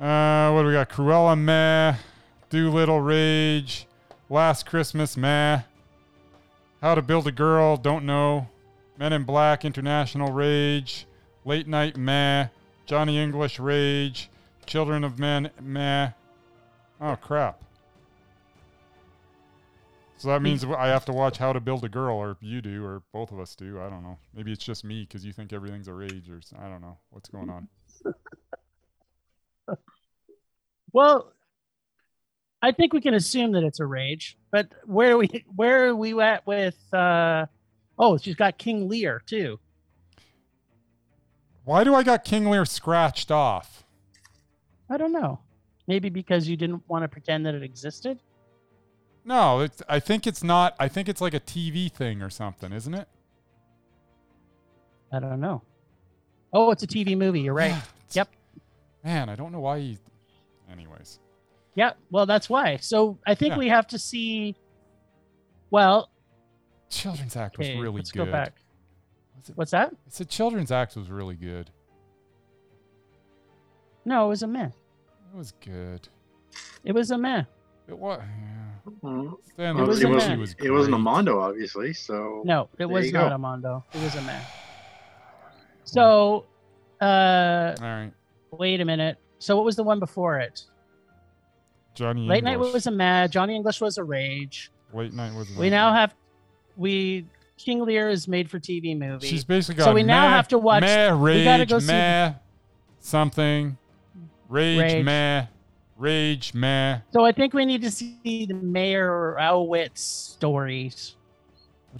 [0.00, 0.88] uh, what do we got?
[0.88, 1.94] Cruella meh,
[2.48, 3.86] Dolittle rage,
[4.32, 5.62] Last Christmas meh,
[6.80, 8.48] How to Build a Girl don't know,
[8.96, 11.06] Men in Black International rage,
[11.44, 12.46] Late Night meh,
[12.86, 14.30] Johnny English rage,
[14.66, 16.10] Children of Men meh.
[17.00, 17.60] Oh crap.
[20.16, 22.84] So that means I have to watch How to Build a Girl, or you do,
[22.84, 23.80] or both of us do.
[23.80, 24.16] I don't know.
[24.32, 27.28] Maybe it's just me because you think everything's a rage, or I don't know what's
[27.28, 27.68] going on.
[30.92, 31.32] Well,
[32.62, 35.94] I think we can assume that it's a rage, but where are we where are
[35.96, 37.46] we at with uh
[37.98, 39.58] oh, she's got King Lear too.
[41.64, 43.84] Why do I got King Lear scratched off?
[44.88, 45.40] I don't know.
[45.86, 48.20] Maybe because you didn't want to pretend that it existed?
[49.24, 50.74] No, it's, I think it's not.
[50.78, 53.08] I think it's like a TV thing or something, isn't it?
[55.12, 55.62] I don't know.
[56.52, 57.74] Oh, it's a TV movie, you're right.
[58.12, 58.28] Yep.
[59.04, 59.98] Man, I don't know why he.
[60.68, 61.20] Anyways,
[61.80, 62.76] Yeah, well that's why.
[62.76, 63.58] So I think Yeah.
[63.58, 64.54] we have to see
[65.70, 66.10] well,
[66.90, 68.26] Children's Act was okay, really let's good.
[68.26, 68.52] go back.
[69.38, 69.92] Was it- What's that?
[69.94, 71.70] I said Children's Act was really good.
[74.04, 74.66] No, it was a meh.
[74.66, 76.06] It was good.
[76.84, 77.44] It was a meh.
[77.88, 78.20] It was.
[78.20, 78.90] Yeah.
[79.02, 79.36] Mhm.
[79.52, 80.36] Stan It was a meh.
[80.36, 80.98] Was it wasn't a.
[80.98, 81.94] Mondo, obviously.
[81.94, 83.34] So No, it was not go.
[83.34, 83.84] a Mondo.
[83.94, 84.40] It was a meh.
[85.84, 86.44] So
[87.00, 88.12] uh All right,
[88.50, 89.16] wait a minute.
[89.38, 90.66] So what was the one before it?
[91.94, 92.26] Johnny.
[92.26, 93.32] Late Night was a mad.
[93.32, 94.70] Johnny English was a rage.
[94.92, 95.50] Late Night was.
[95.56, 96.14] We now have
[96.76, 97.26] we
[97.56, 99.26] King Lear is made for TV movie.
[99.26, 99.84] She's basically got.
[99.86, 102.32] So we now have to watch- Meh, rage, we gotta go see meh,
[103.00, 103.76] something.
[104.48, 105.04] Rage, Rage.
[105.04, 105.46] meh,
[105.96, 106.98] rage, meh.
[107.12, 111.16] so I think we need to see the Mayor Elwitz stories.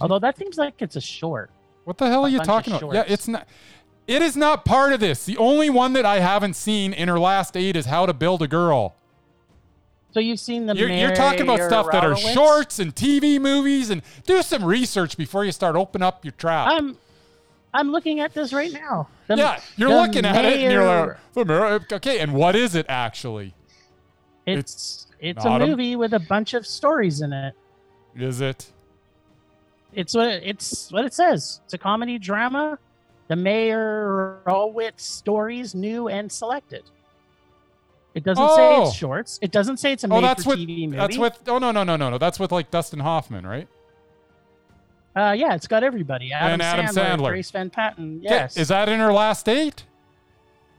[0.01, 1.49] Although that seems like it's a short.
[1.83, 2.93] What the hell A are you talking about?
[2.93, 3.47] Yeah, it's not.
[4.07, 5.25] It is not part of this.
[5.25, 8.41] The only one that I haven't seen in her last eight is How to Build
[8.41, 8.95] a Girl.
[10.11, 13.39] So you've seen the You're, you're talking about Mayor stuff that are shorts and TV
[13.39, 16.67] movies, and do some research before you start opening up your trap.
[16.69, 16.97] I'm
[17.73, 19.07] I'm looking at this right now.
[19.27, 22.19] The- yeah, you're looking at it, and you're like, okay.
[22.19, 23.53] And what is it actually?
[24.45, 27.53] it's it's not a a- movie with a bunch of stories in it.
[28.15, 28.69] Is it?
[29.93, 31.61] It's what it, it's what it says.
[31.65, 32.77] It's a comedy drama.
[33.27, 36.83] The Meyerowitz stories, new and selected.
[38.13, 38.83] It doesn't say Oh.
[38.87, 39.39] it's shorts.
[39.41, 40.97] It doesn't say it's a Oh, that's with TV movie.
[40.97, 41.39] that's with.
[41.47, 42.17] Oh no no no no no.
[42.17, 43.67] That's with like Dustin Hoffman, right?
[45.15, 46.31] Uh, yeah, it's got everybody.
[46.31, 47.27] Adam, And Adam Sandler, Sandler.
[47.29, 48.21] Grace Van Patten.
[48.21, 48.55] Yes.
[48.57, 49.83] Is that in her last eight?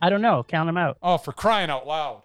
[0.00, 0.42] I don't know.
[0.48, 0.96] Count them out.
[1.02, 2.22] Oh, for crying out loud!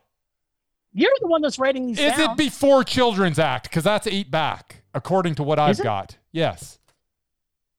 [0.93, 2.31] You're the one that's writing these Is down.
[2.31, 3.69] it before Children's Act?
[3.69, 5.83] Because that's eight back, according to what I've it?
[5.83, 6.17] got.
[6.31, 6.79] Yes.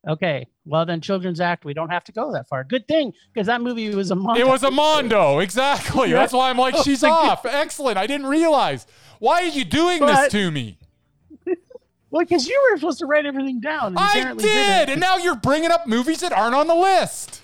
[0.09, 0.47] Okay.
[0.65, 1.65] Well, then Children's Act.
[1.65, 2.65] We don't have to go that far.
[2.65, 4.39] Good thing, because that movie was a month.
[4.39, 6.13] It was a Mondo, exactly.
[6.13, 7.45] That's why I'm like, she's off.
[7.47, 7.97] Excellent.
[7.99, 8.87] I didn't realize.
[9.19, 10.79] Why are you doing But- this to me?
[12.11, 13.89] Well, because you were supposed to write everything down.
[13.89, 14.91] and I apparently did, didn't.
[14.93, 17.43] and now you're bringing up movies that aren't on the list.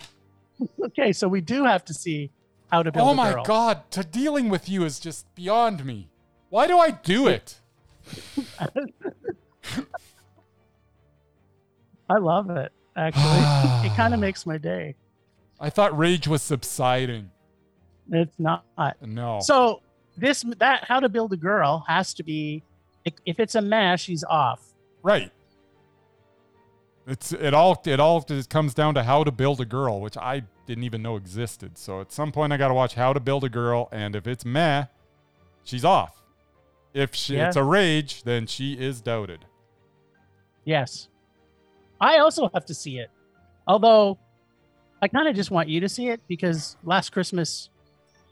[0.82, 2.30] Okay, so we do have to see
[2.72, 3.44] how to build Oh a my girl.
[3.44, 6.08] God, to dealing with you is just beyond me.
[6.48, 7.60] Why do I do it?
[12.08, 12.72] I love it.
[12.96, 14.94] Actually, it kind of makes my day.
[15.60, 17.30] I thought rage was subsiding.
[18.10, 18.64] It's not.
[19.02, 19.40] No.
[19.40, 19.80] So
[20.16, 22.62] this that how to build a girl has to be
[23.04, 24.62] if- it's a mess, she's off.
[25.02, 25.30] right.
[27.06, 30.16] It's it all it all just comes down to how to build a girl, which
[30.16, 31.76] I didn't even know existed.
[31.76, 34.26] So at some point I got to watch How to Build a Girl, and if
[34.26, 34.86] it's meh,
[35.64, 36.22] she's off.
[36.94, 37.48] If she, Yeah.
[37.48, 39.44] it's a rage, then she is doubted.
[40.64, 41.08] Yes.
[42.04, 43.10] I also have to see it.
[43.66, 44.18] Although
[45.00, 47.70] I kind of just want you to see it because last Christmas,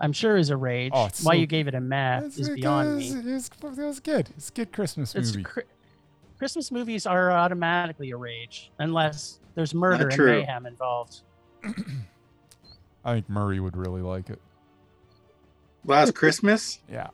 [0.01, 0.93] I'm sure, is a rage.
[0.95, 3.21] Oh, Why so- you gave it a meh It's- is it beyond was- me.
[3.21, 4.29] It was, it was good.
[4.37, 5.45] It's a good Christmas It's movie.
[5.45, 5.65] cri-
[6.39, 11.23] Christmas movies are automatically a rage unless there's uh, murder and mayhem involved.
[13.05, 14.41] I think Murray would really like it.
[15.85, 16.79] Last Christmas.
[16.91, 17.09] Yeah.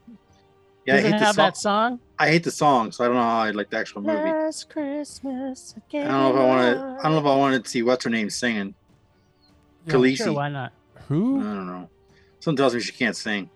[0.89, 1.45] Yeah, I Does it hate the have song.
[1.45, 2.01] that song?
[2.19, 4.17] I hate the song, so I don't know how I like the actual movie.
[4.17, 5.75] Last Christmas.
[5.93, 6.81] I I don't know if I want to.
[6.99, 8.75] I don't know if I wanted to see what's her name singing.
[9.85, 10.17] Yeah, Khaleesi.
[10.17, 10.73] Sure, why not?
[11.09, 11.41] Who?
[11.41, 11.91] I don't know.
[12.41, 13.51] Someone tells me she can't sing.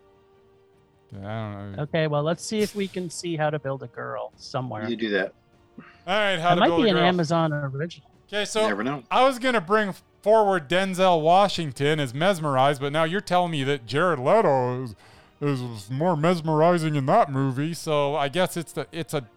[1.15, 1.83] I don't know.
[1.85, 4.87] Okay, well, let's see if we can see how to build a girl somewhere.
[4.89, 5.33] You do that.
[5.79, 7.05] All right, how It to might build be a an girl.
[7.07, 8.11] Amazon original.
[8.29, 9.05] Okay, You so never know.
[9.11, 13.87] I was gonna bring forward Denzel Washington as mesmerized, but now you're telling me that
[13.87, 14.95] Jared Leto is,
[15.43, 17.75] is more mesmerizing in that movie.
[17.75, 19.29] So I guess it's the it's a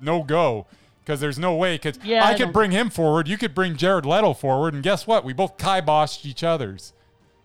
[0.00, 0.66] no go
[1.00, 1.76] because there's no way.
[1.76, 4.82] Because Yeah, I, I could bring him forward, you could bring Jared Leto forward, and
[4.82, 5.24] guess what?
[5.24, 6.92] We both kiboshed each other's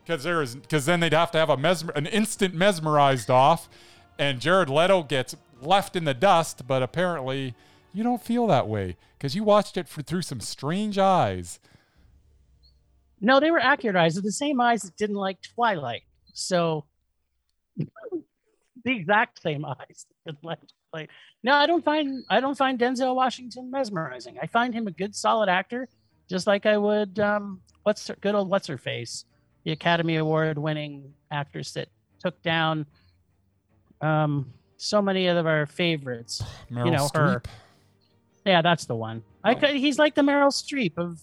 [0.03, 3.69] because there is because then they'd have to have a mesmer an instant mesmerized off,
[4.17, 6.67] and Jared Leto gets left in the dust.
[6.67, 7.55] But apparently,
[7.93, 11.59] you don't feel that way because you watched it for, through some strange eyes.
[13.21, 14.15] No, they were accurate eyes.
[14.15, 16.03] They're the same eyes that didn't like Twilight.
[16.33, 16.86] So
[18.86, 20.05] the exact same eyes
[20.93, 21.09] like
[21.43, 24.38] No, I don't find I don't find Denzel Washington mesmerizing.
[24.41, 25.89] I find him a good, solid actor,
[26.29, 29.25] just like I would um what's her good old what's her face,
[29.65, 32.86] the Academy Award winning actress that took down
[34.01, 36.41] um so many of our favorites.
[36.71, 37.39] Meryl know, her.
[37.39, 37.45] Streep.
[38.45, 39.23] Yeah, that's the one.
[39.43, 39.59] I Oh.
[39.59, 41.19] could, he's like the Meryl Streep of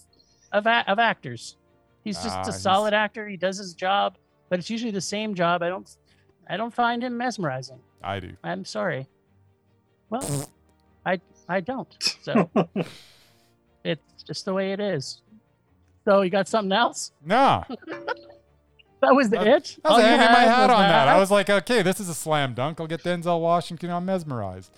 [0.53, 1.57] of of actors.
[2.05, 3.29] He's just Ah, a he's- solid actor.
[3.29, 4.17] He does his job,
[4.49, 5.63] but it's usually the same job.
[5.63, 5.89] I don't
[6.49, 7.81] I don't find him mesmerizing.
[8.03, 8.33] I do.
[8.43, 9.09] I'm sorry.
[10.11, 10.49] Well,
[11.07, 11.97] I I don't.
[12.23, 12.51] So
[13.85, 15.23] it's just the way it is.
[16.05, 17.13] So you got something else?
[17.25, 17.65] Nah,
[19.03, 19.79] That was the That- it.
[19.85, 21.09] I was oh, All hanging my hat on that.
[21.09, 22.81] I was like, okay, this is a slam dunk.
[22.81, 24.71] I'll get Denzel Washington on mesmerized.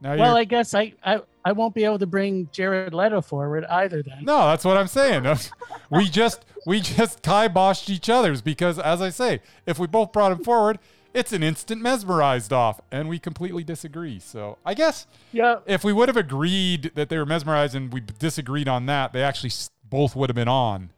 [0.00, 3.64] Now Well, I guess I, I I won't be able to bring Jared Leto forward
[3.66, 4.02] either.
[4.02, 4.24] Then.
[4.24, 5.26] no, that's what I'm saying.
[5.90, 10.32] we just we just kiboshed each other's because, as I say, if we both brought
[10.32, 10.78] him forward,
[11.12, 14.18] it's an instant mesmerized off, and we completely disagree.
[14.18, 15.56] So I guess Yeah.
[15.66, 19.22] if we would have agreed that they were mesmerized and we disagreed on that, they
[19.22, 19.52] actually
[19.90, 20.90] both would have been on.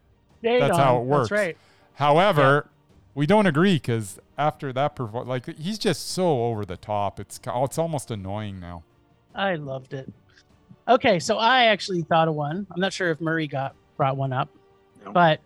[0.42, 1.28] Dang That's how it works.
[1.28, 1.56] That's right.
[1.94, 2.68] However,
[3.16, 7.18] we don't agree because after that, perfor- like he's just so over the top.
[7.18, 8.84] It's it's almost annoying now.
[9.34, 10.12] I loved it.
[10.86, 12.66] Okay, so I actually thought of one.
[12.70, 14.50] I'm not sure if Murray got brought one up,
[15.04, 15.12] No.
[15.12, 15.40] but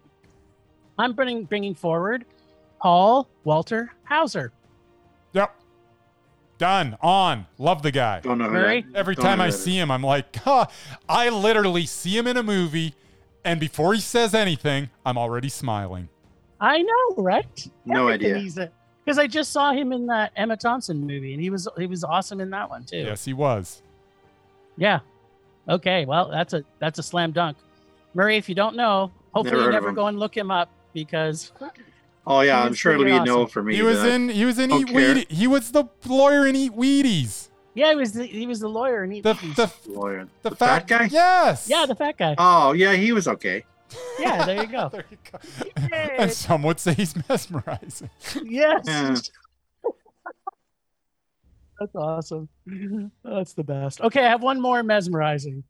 [0.98, 2.26] I'm bringing bringing forward
[2.82, 4.52] Paul Walter Hauser.
[5.32, 5.54] Yep.
[6.58, 6.98] Done.
[7.00, 7.46] On.
[7.56, 8.20] Love the guy.
[8.20, 8.84] Don't know who Murray?
[8.96, 10.66] Every don't time who I see him, I'm like, huh,
[11.08, 12.94] I literally see him in a movie,
[13.44, 16.08] and before he says anything, I'm already smiling.
[16.60, 17.68] I know, right?
[17.86, 18.70] No idea.
[19.04, 22.04] Because I just saw him in that Emma Thompson movie, and he was he was
[22.04, 22.98] awesome in that one too.
[22.98, 23.82] Yes, he was.
[24.76, 25.00] Yeah.
[25.68, 26.04] Okay.
[26.04, 27.56] Well, that's a that's a slam dunk.
[28.14, 31.52] Murray, if you don't know, hopefully Never you never go and look him up because
[32.26, 33.74] Oh yeah, I'm sure it'll be pretty a no for me.
[33.76, 34.28] He was in.
[34.28, 35.14] He was in don't Eat care.
[35.14, 35.30] Wheaties.
[35.30, 37.48] He was the lawyer in Eat Wheaties.
[37.74, 40.28] yeah, he was the, he was the lawyer and he, The he's- the lawyer.
[40.42, 41.08] the, The fat guy?
[41.10, 41.68] Yes.
[41.68, 42.34] yeah the fat guy.
[42.36, 43.64] Oh yeah, he was okay.
[44.18, 44.88] Yeah, there you go.
[44.92, 45.38] there you go.
[45.92, 46.16] Yay.
[46.18, 48.10] And some would say he's mesmerizing.
[48.44, 48.84] Yes.
[48.86, 49.16] Yeah.
[51.80, 52.48] That's awesome.
[53.24, 54.00] That's the best.
[54.02, 55.64] Okay, I have one more mesmerizing.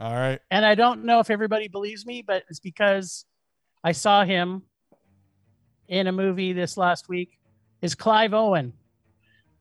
[0.00, 0.38] All right.
[0.50, 3.24] And I don't know if everybody believes me, but it's because
[3.82, 4.62] I saw him
[5.88, 7.38] in a movie this last week.
[7.82, 8.72] Is Clive Owen.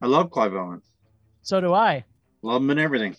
[0.02, 0.82] I love Clive Owen.
[1.42, 2.06] So do I.
[2.42, 3.16] Love him and everything.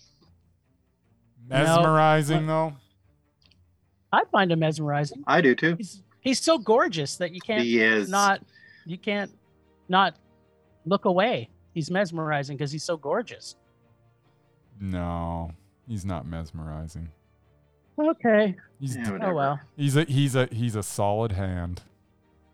[1.49, 2.75] Mesmerizing though.
[4.17, 5.23] I find him mesmerizing.
[5.27, 5.77] I do too.
[5.77, 8.41] He's he's so gorgeous that you can't He is not
[8.87, 9.31] you can't
[9.91, 10.17] not
[10.87, 11.51] look away.
[11.75, 13.57] He's mesmerizing because he's so gorgeous.
[14.81, 15.51] No,
[15.87, 17.11] he's not mesmerizing.
[17.99, 18.57] Okay.
[18.81, 19.33] He's Yeah, whatever.
[19.33, 19.61] Oh well.
[19.77, 21.83] he's a he's a he's a solid hand.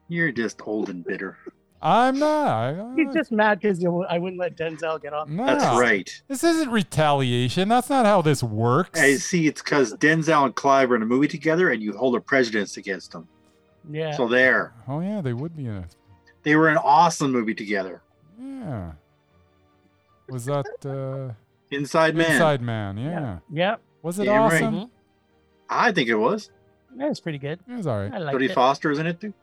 [0.09, 1.39] You're just old and bitter.
[1.83, 2.47] I'm not.
[2.49, 5.35] I, He's just mad because I wouldn't let Denzel get on.
[5.35, 5.45] no.
[5.47, 6.23] That's right.
[6.29, 7.69] This isn't retaliation.
[7.69, 9.01] That's not how this works.
[9.01, 9.47] I see.
[9.49, 12.77] It's because Denzel and Clive are in a movie together, and you hold a prejudice
[12.77, 13.27] against them.
[13.91, 14.13] Yeah.
[14.13, 15.85] So there, Oh yeah, they would be in a
[16.45, 18.03] they were an awesome movie together.
[18.41, 18.93] yeah.
[20.29, 21.35] Was that uh,
[21.71, 22.31] Inside Man.
[22.33, 22.97] Inside Man?
[22.97, 23.39] Yeah.
[23.53, 23.81] Yep.
[24.03, 24.75] Was it Damn awesome?
[24.75, 24.91] Mhm.
[25.69, 26.51] I think it was.
[26.97, 27.59] That was pretty good.
[27.69, 28.13] It was all right.
[28.13, 28.55] I liked Jodie it.
[28.55, 29.35] Foster is in it too.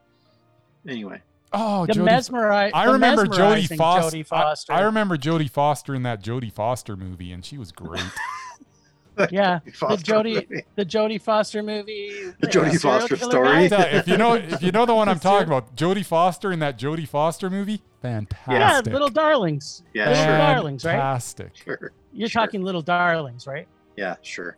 [0.87, 1.21] Anyway,
[1.51, 2.07] Oh, The Jodie.
[2.07, 4.17] mesmeri- I the remember Jodie Foster.
[4.17, 4.73] Jodie Foster.
[4.73, 8.01] I, I remember Jodie Foster in that Jodie Foster movie, and she was great.
[9.31, 10.65] Yeah, Jodie the Foster Jodie, movie.
[10.77, 12.31] the Jodie Foster movie.
[12.39, 13.67] The Jodie serial Foster story.
[13.67, 13.81] guy.
[13.89, 16.79] If you know, if you know the one I'm talking about, Jodie Foster in that
[16.79, 18.47] Jodie Foster movie, fantastic.
[18.47, 18.93] Yeah, fantastic.
[18.93, 19.83] Little Darlings.
[19.93, 20.37] Yeah, Little sure.
[20.37, 20.91] Darlings, right?
[20.93, 21.51] Fantastic.
[21.57, 21.91] Sure.
[22.13, 22.41] You're Sure.
[22.43, 23.67] talking Little Darlings, right?
[23.97, 24.55] Yeah, sure.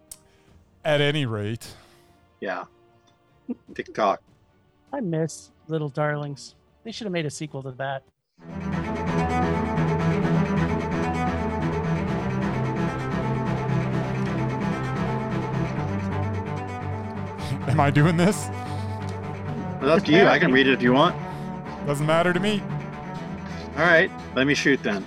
[0.85, 1.67] At any rate,
[2.39, 2.65] Yeah.
[3.73, 4.21] TikTok.
[4.93, 6.53] I miss Little Darlings.
[6.83, 8.03] They should have made a sequel to that.
[17.67, 18.49] am I doing this?
[19.77, 20.25] It's up to you.
[20.25, 21.15] I can read it if you want.
[21.85, 22.61] Doesn't matter to me.
[23.77, 25.05] All right, let me shoot then.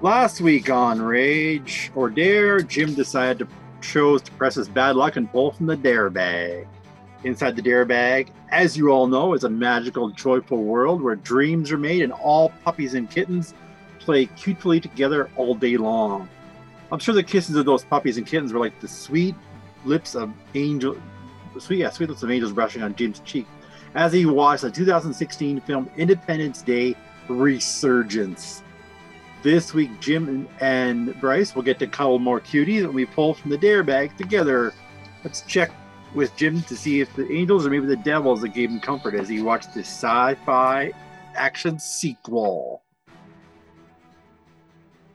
[0.00, 3.48] Last week on Rage or Dare, Jim decided to
[3.80, 6.68] chose to press his bad luck and pull from the Dare bag.
[7.24, 11.70] Inside the Dare bag, as you all know, is a magical, joyful world where dreams
[11.70, 13.54] are made and all puppies and kittens
[13.98, 16.28] play cutely together all day long.
[16.90, 19.34] I'm sure the kisses of those puppies and kittens were like the sweet
[19.84, 20.96] lips of angel,
[21.58, 23.46] sweet yeah, sweet lips of angels brushing on Jim's cheek
[23.94, 26.94] as he watched the 2016 film Independence Day
[27.28, 28.62] Resurgence.
[29.42, 33.50] This week, Jim and, Bryce will get to cuddle more cuties and we pull from
[33.50, 34.74] the dare bag together.
[35.22, 35.70] Let's check
[36.14, 39.14] with Jim to see if the angels or maybe the devils that gave him comfort
[39.14, 40.92] as he watched this sci-fi
[41.34, 42.82] action sequel.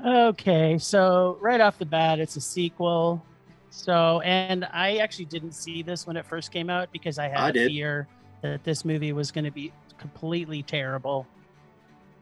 [0.05, 3.23] Okay, so right off the bat, it's a sequel.
[3.69, 7.39] So, and I actually didn't see this when it first came out because I had
[7.39, 7.67] I a did.
[7.69, 8.07] fear
[8.41, 11.25] that this movie was going to be completely terrible,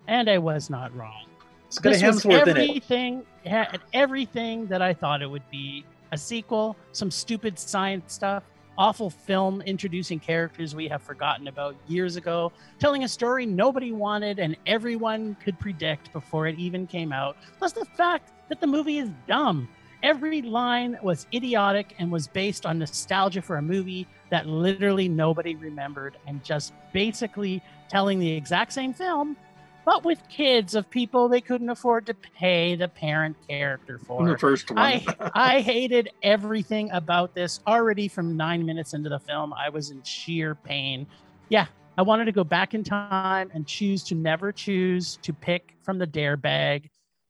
[0.08, 1.26] and I was not wrong.
[1.68, 5.28] It's got a this was Hemsworth in everything, it had everything that I thought it
[5.28, 5.84] would be.
[6.14, 8.44] A sequel, some stupid science stuff,
[8.82, 14.40] awful film introducing characters we have forgotten about years ago, telling a story nobody wanted
[14.40, 17.38] and everyone could predict before it even came out.
[17.60, 19.70] Plus the fact that the movie is dumb.
[20.02, 25.56] Every line was idiotic and was based on nostalgia for a movie that literally nobody
[25.56, 29.38] remembered and just basically telling the exact same film
[29.86, 34.28] but with kids of people they couldn't afford to pay the parent character for.
[34.28, 34.80] The first one.
[34.80, 39.54] I I hated everything about this already from nine minutes into the film.
[39.54, 41.08] I was in sheer pain.
[41.50, 41.68] Yeah,
[41.98, 45.98] I wanted to go back in time and choose to never choose to pick from
[45.98, 46.90] the dare bag.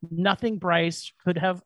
[0.10, 1.62] Nothing Bryce could have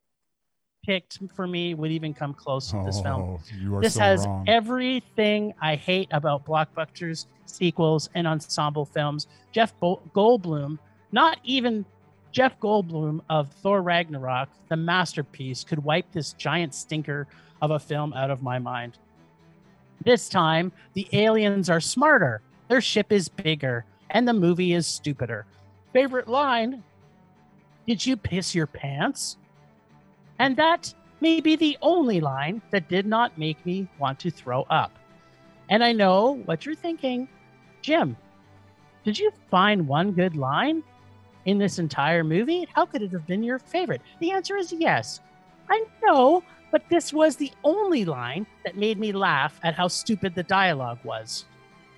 [0.86, 3.22] picked for me would even come close to this film.
[3.22, 4.46] Oh, you are This so has wrong.
[4.48, 9.28] everything I hate about blockbusters, sequels, and ensemble films.
[9.52, 10.78] Jeff Bo- Goldblum,
[11.12, 11.86] not even
[12.32, 17.28] Jeff Goldblum of Thor Ragnarok, the masterpiece, could wipe this giant stinker
[17.62, 18.98] of a film out of my mind.
[20.04, 25.46] This time, the aliens are smarter, their ship is bigger, and the movie is stupider.
[25.94, 26.84] Favorite line
[27.88, 29.38] Did you piss your pants?
[30.40, 34.64] And that may be the only line that did not make me want to throw
[34.64, 34.92] up.
[35.70, 37.28] And I know what you're thinking.
[37.82, 38.18] Jim,
[39.04, 40.84] did you find one good line
[41.46, 42.68] in this entire movie?
[42.74, 44.02] How could it have been your favorite?
[44.20, 45.22] The answer is yes.
[45.70, 50.36] I know, but this was the only line that made me laugh at how stupid
[50.36, 51.46] the dialogue was.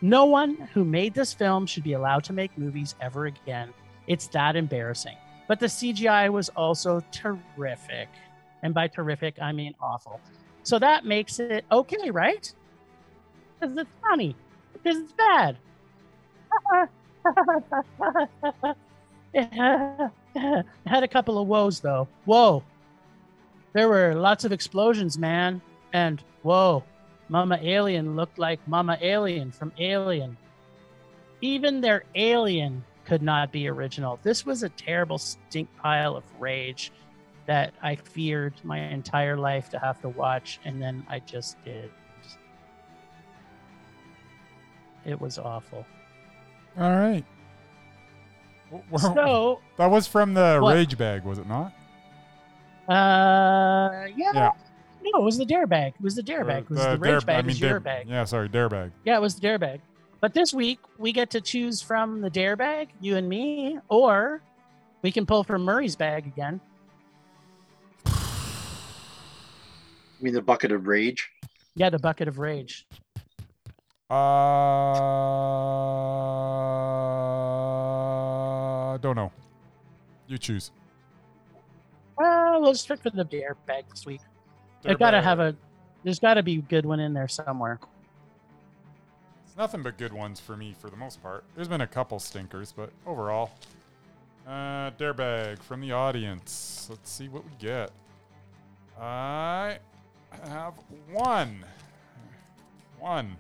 [0.02, 3.74] No one who made this film should be allowed to make movies ever again.
[4.06, 5.18] It's that embarrassing.
[5.48, 8.10] But the CGI was also terrific.
[8.68, 10.20] And by terrific, I mean awful.
[10.64, 12.54] So that makes it okay, right?
[13.58, 14.36] Because it's funny.
[14.74, 15.58] Because it's bad.
[20.86, 22.10] had a couple of woes, though.
[22.26, 22.62] Whoa.
[23.72, 25.62] There were lots of explosions, man.
[25.94, 26.84] And whoa,
[27.30, 30.36] Mama Alien looked like Mama Alien from Alien.
[31.40, 34.20] Even their alien could not be original.
[34.24, 36.92] This was a terrible stink pile of rage
[37.48, 41.90] that I feared my entire life to have to watch, and then I just did.
[45.06, 45.86] It was awful.
[46.78, 47.24] All right.
[48.72, 50.76] W- w- So, that was from the What?
[50.76, 51.72] Rage Bag, was it not?
[52.90, 54.32] uh, yeah.
[54.34, 54.52] Yeah.
[55.04, 55.94] No, it was the dare bag.
[55.98, 56.64] It was the dare bag.
[56.64, 57.36] It was the, dare- rage bag.
[57.36, 58.10] I It mean, was your dare- bag.
[58.10, 58.92] Yeah, sorry, Dare Bag.
[59.06, 59.80] Yeah, it was the dare bag.
[60.20, 64.42] But this week we get to choose from the dare bag, you and me, or
[65.02, 66.60] we can pull from Murray's bag again.
[70.24, 71.30] Mean, the bucket of rage.
[71.76, 72.88] Yeah, the bucket of rage.
[74.10, 74.18] Uh,
[78.98, 79.32] don't know.
[80.28, 80.72] You choose.
[82.18, 84.22] Well, we'll stick for the dare bag this week.
[84.82, 85.56] Dare I've got to have a.
[86.04, 87.80] There's got to be a good one in there somewhere.
[89.46, 91.44] It's nothing but good ones for me for the most part.
[91.56, 93.52] There's been a couple stinkers, but overall.
[94.48, 96.88] Uh, dare bag from the audience.
[96.90, 97.92] Let's see what we get.
[99.00, 99.80] I
[100.44, 100.74] have
[101.12, 101.66] one.
[103.00, 103.38] One.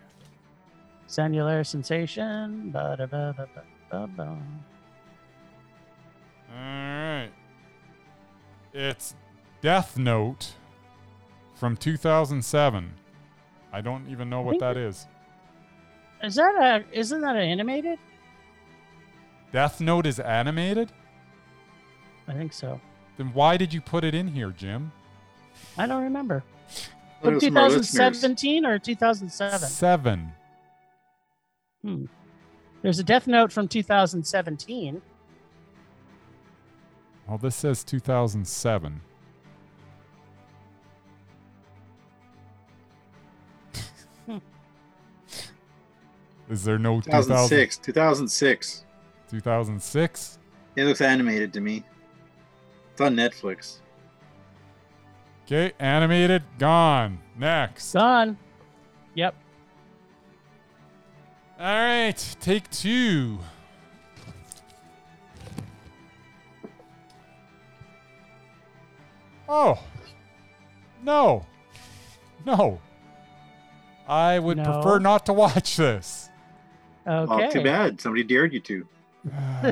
[1.08, 2.72] Cellular sensation.
[2.76, 4.08] All
[6.52, 7.30] right.
[8.74, 9.16] It's
[9.62, 10.54] Death Note
[11.56, 12.94] from 2007.
[13.74, 15.08] I don't even know what that is.
[16.24, 16.84] Is that a?
[16.98, 18.00] Isn't that animated?
[19.52, 20.92] Death Note is animated?
[22.28, 22.80] I think so.
[23.18, 24.92] Then why did you put it in here, Jim?
[25.78, 26.44] I don't remember.
[27.22, 27.92] From at some of our listeners.
[27.92, 29.70] 2017 or 2007?
[29.70, 30.32] Seven.
[31.84, 32.06] Hmm.
[32.82, 35.02] There's a Death Note from 2017.
[37.28, 39.02] Well, this says 2007.
[46.50, 47.78] Is there no 2006?
[47.78, 47.78] 2006.
[47.86, 48.86] 2006.
[49.30, 50.40] 2006?
[50.78, 51.84] It looks animated to me.
[52.92, 53.80] It's on Netflix.
[55.48, 57.20] Okay, animated, gone.
[57.38, 57.94] Next.
[57.94, 58.38] Gone.
[59.16, 59.34] Yep.
[61.58, 63.40] All right, take two.
[69.48, 69.82] Oh.
[71.04, 71.46] No.
[72.46, 72.80] No.
[74.08, 74.64] I would No.
[74.64, 76.30] prefer not to watch this.
[77.08, 77.46] Okay.
[77.48, 78.02] Oh, too bad.
[78.02, 78.88] Somebody dared you to.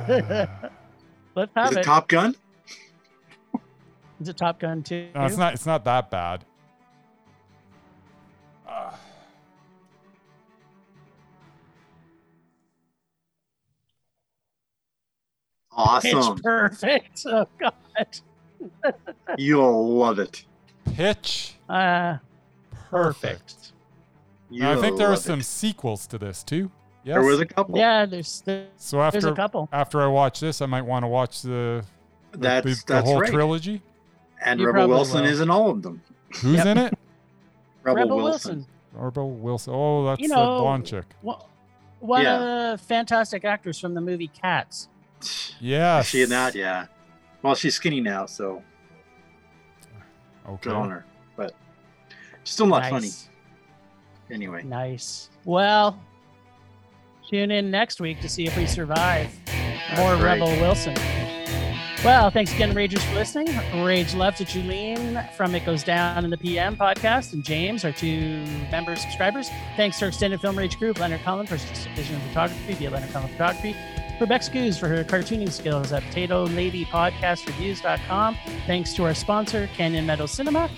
[1.36, 1.84] Let's Is have it it.
[1.84, 2.34] Top Gun?
[4.22, 5.10] Is it Top Gun too?
[5.14, 6.46] No, it's not it's not that bad.
[15.72, 16.36] Awesome.
[16.36, 17.26] Pitch perfect.
[17.28, 17.74] Oh, God.
[19.38, 20.46] You'll love it.
[20.94, 22.18] Pitch Uh,
[22.90, 23.74] perfect.
[24.50, 25.46] Now, I You'll think there are some it.
[25.46, 26.72] sequels to this too.
[27.04, 27.16] Yes.
[27.16, 27.78] There was a couple.
[27.78, 29.70] Yeah, there's, there's so after a couple.
[29.72, 31.84] after I watch this, I might want to watch the
[32.32, 33.32] the, That's the, the that's whole right.
[33.32, 33.82] trilogy.
[34.44, 35.30] And You Rebel Wilson will.
[35.30, 36.02] is in all of them.
[36.42, 36.66] Who's Yep.
[36.68, 36.94] in it?
[37.84, 38.56] Rebel, Rebel Wilson.
[38.56, 38.68] Wilson.
[38.94, 39.74] Rebel Wilson.
[39.76, 41.06] Oh, that's You the blonde chick.
[41.22, 41.40] One-
[42.02, 42.36] One Yeah.
[42.74, 44.90] of the fantastic actors from the movie Cats.
[45.60, 46.02] Yeah.
[46.04, 46.54] She in that?
[46.54, 46.86] Yeah.
[47.42, 48.62] Well, she's skinny now, so
[50.48, 50.70] Okay.
[50.70, 51.06] good on her.
[51.36, 51.56] But
[52.44, 53.10] still not funny.
[54.30, 54.64] Anyway.
[54.64, 55.30] Nice.
[55.46, 56.00] Well,
[57.28, 59.34] tune in next week to see if we survive
[59.98, 60.40] more right.
[60.40, 60.96] Rebel Wilson.
[62.06, 63.48] Well, thanks again, Ragers, for listening.
[63.84, 67.92] Rage love to Julene from It Goes Down in the PM podcast, and James, our
[67.92, 69.50] two member subscribers.
[69.76, 72.92] Thanks to our extended film Rage group, Leonard Cullen for his vision of photography via
[72.92, 73.76] Leonard Cullen Photography.
[74.22, 78.38] Rebecca Scoos for her cartooning skills at Potato Lady Podcast Reviews.com.
[78.68, 80.70] Thanks to our sponsor, Canyon Meadow Cinema.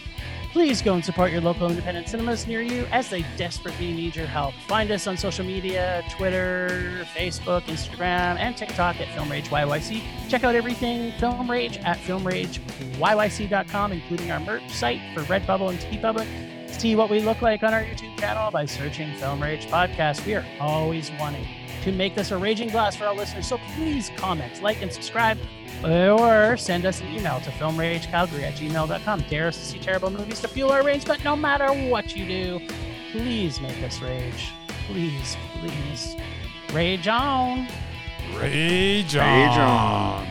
[0.58, 4.26] Please go and support your local independent cinemas near you as they desperately need your
[4.26, 4.56] help.
[4.68, 10.02] Find us on social media Twitter, Facebook, Instagram, and TikTok at Film Rage YYC.
[10.28, 16.72] Check out everything Film Rage at filmrageYYC.com, including our merch site for Redbubble and TeePublic.
[16.72, 20.26] See what we look like on our YouTube channel by searching Film Rage Podcast.
[20.26, 21.46] We are always wanting
[21.84, 25.38] to make this a raging blast for our listeners, so please comment, like, and subscribe
[25.84, 29.24] or send us an email to filmragecalgary at gmail.com.
[29.30, 32.26] Dare us to see terrible movies to fuel our rage, but no matter what you
[32.26, 32.68] do,
[33.12, 34.52] please make us rage.
[34.88, 36.16] Please, please.
[36.74, 37.68] Rage on.
[38.36, 39.60] Rage Rage on.
[39.60, 40.28] on.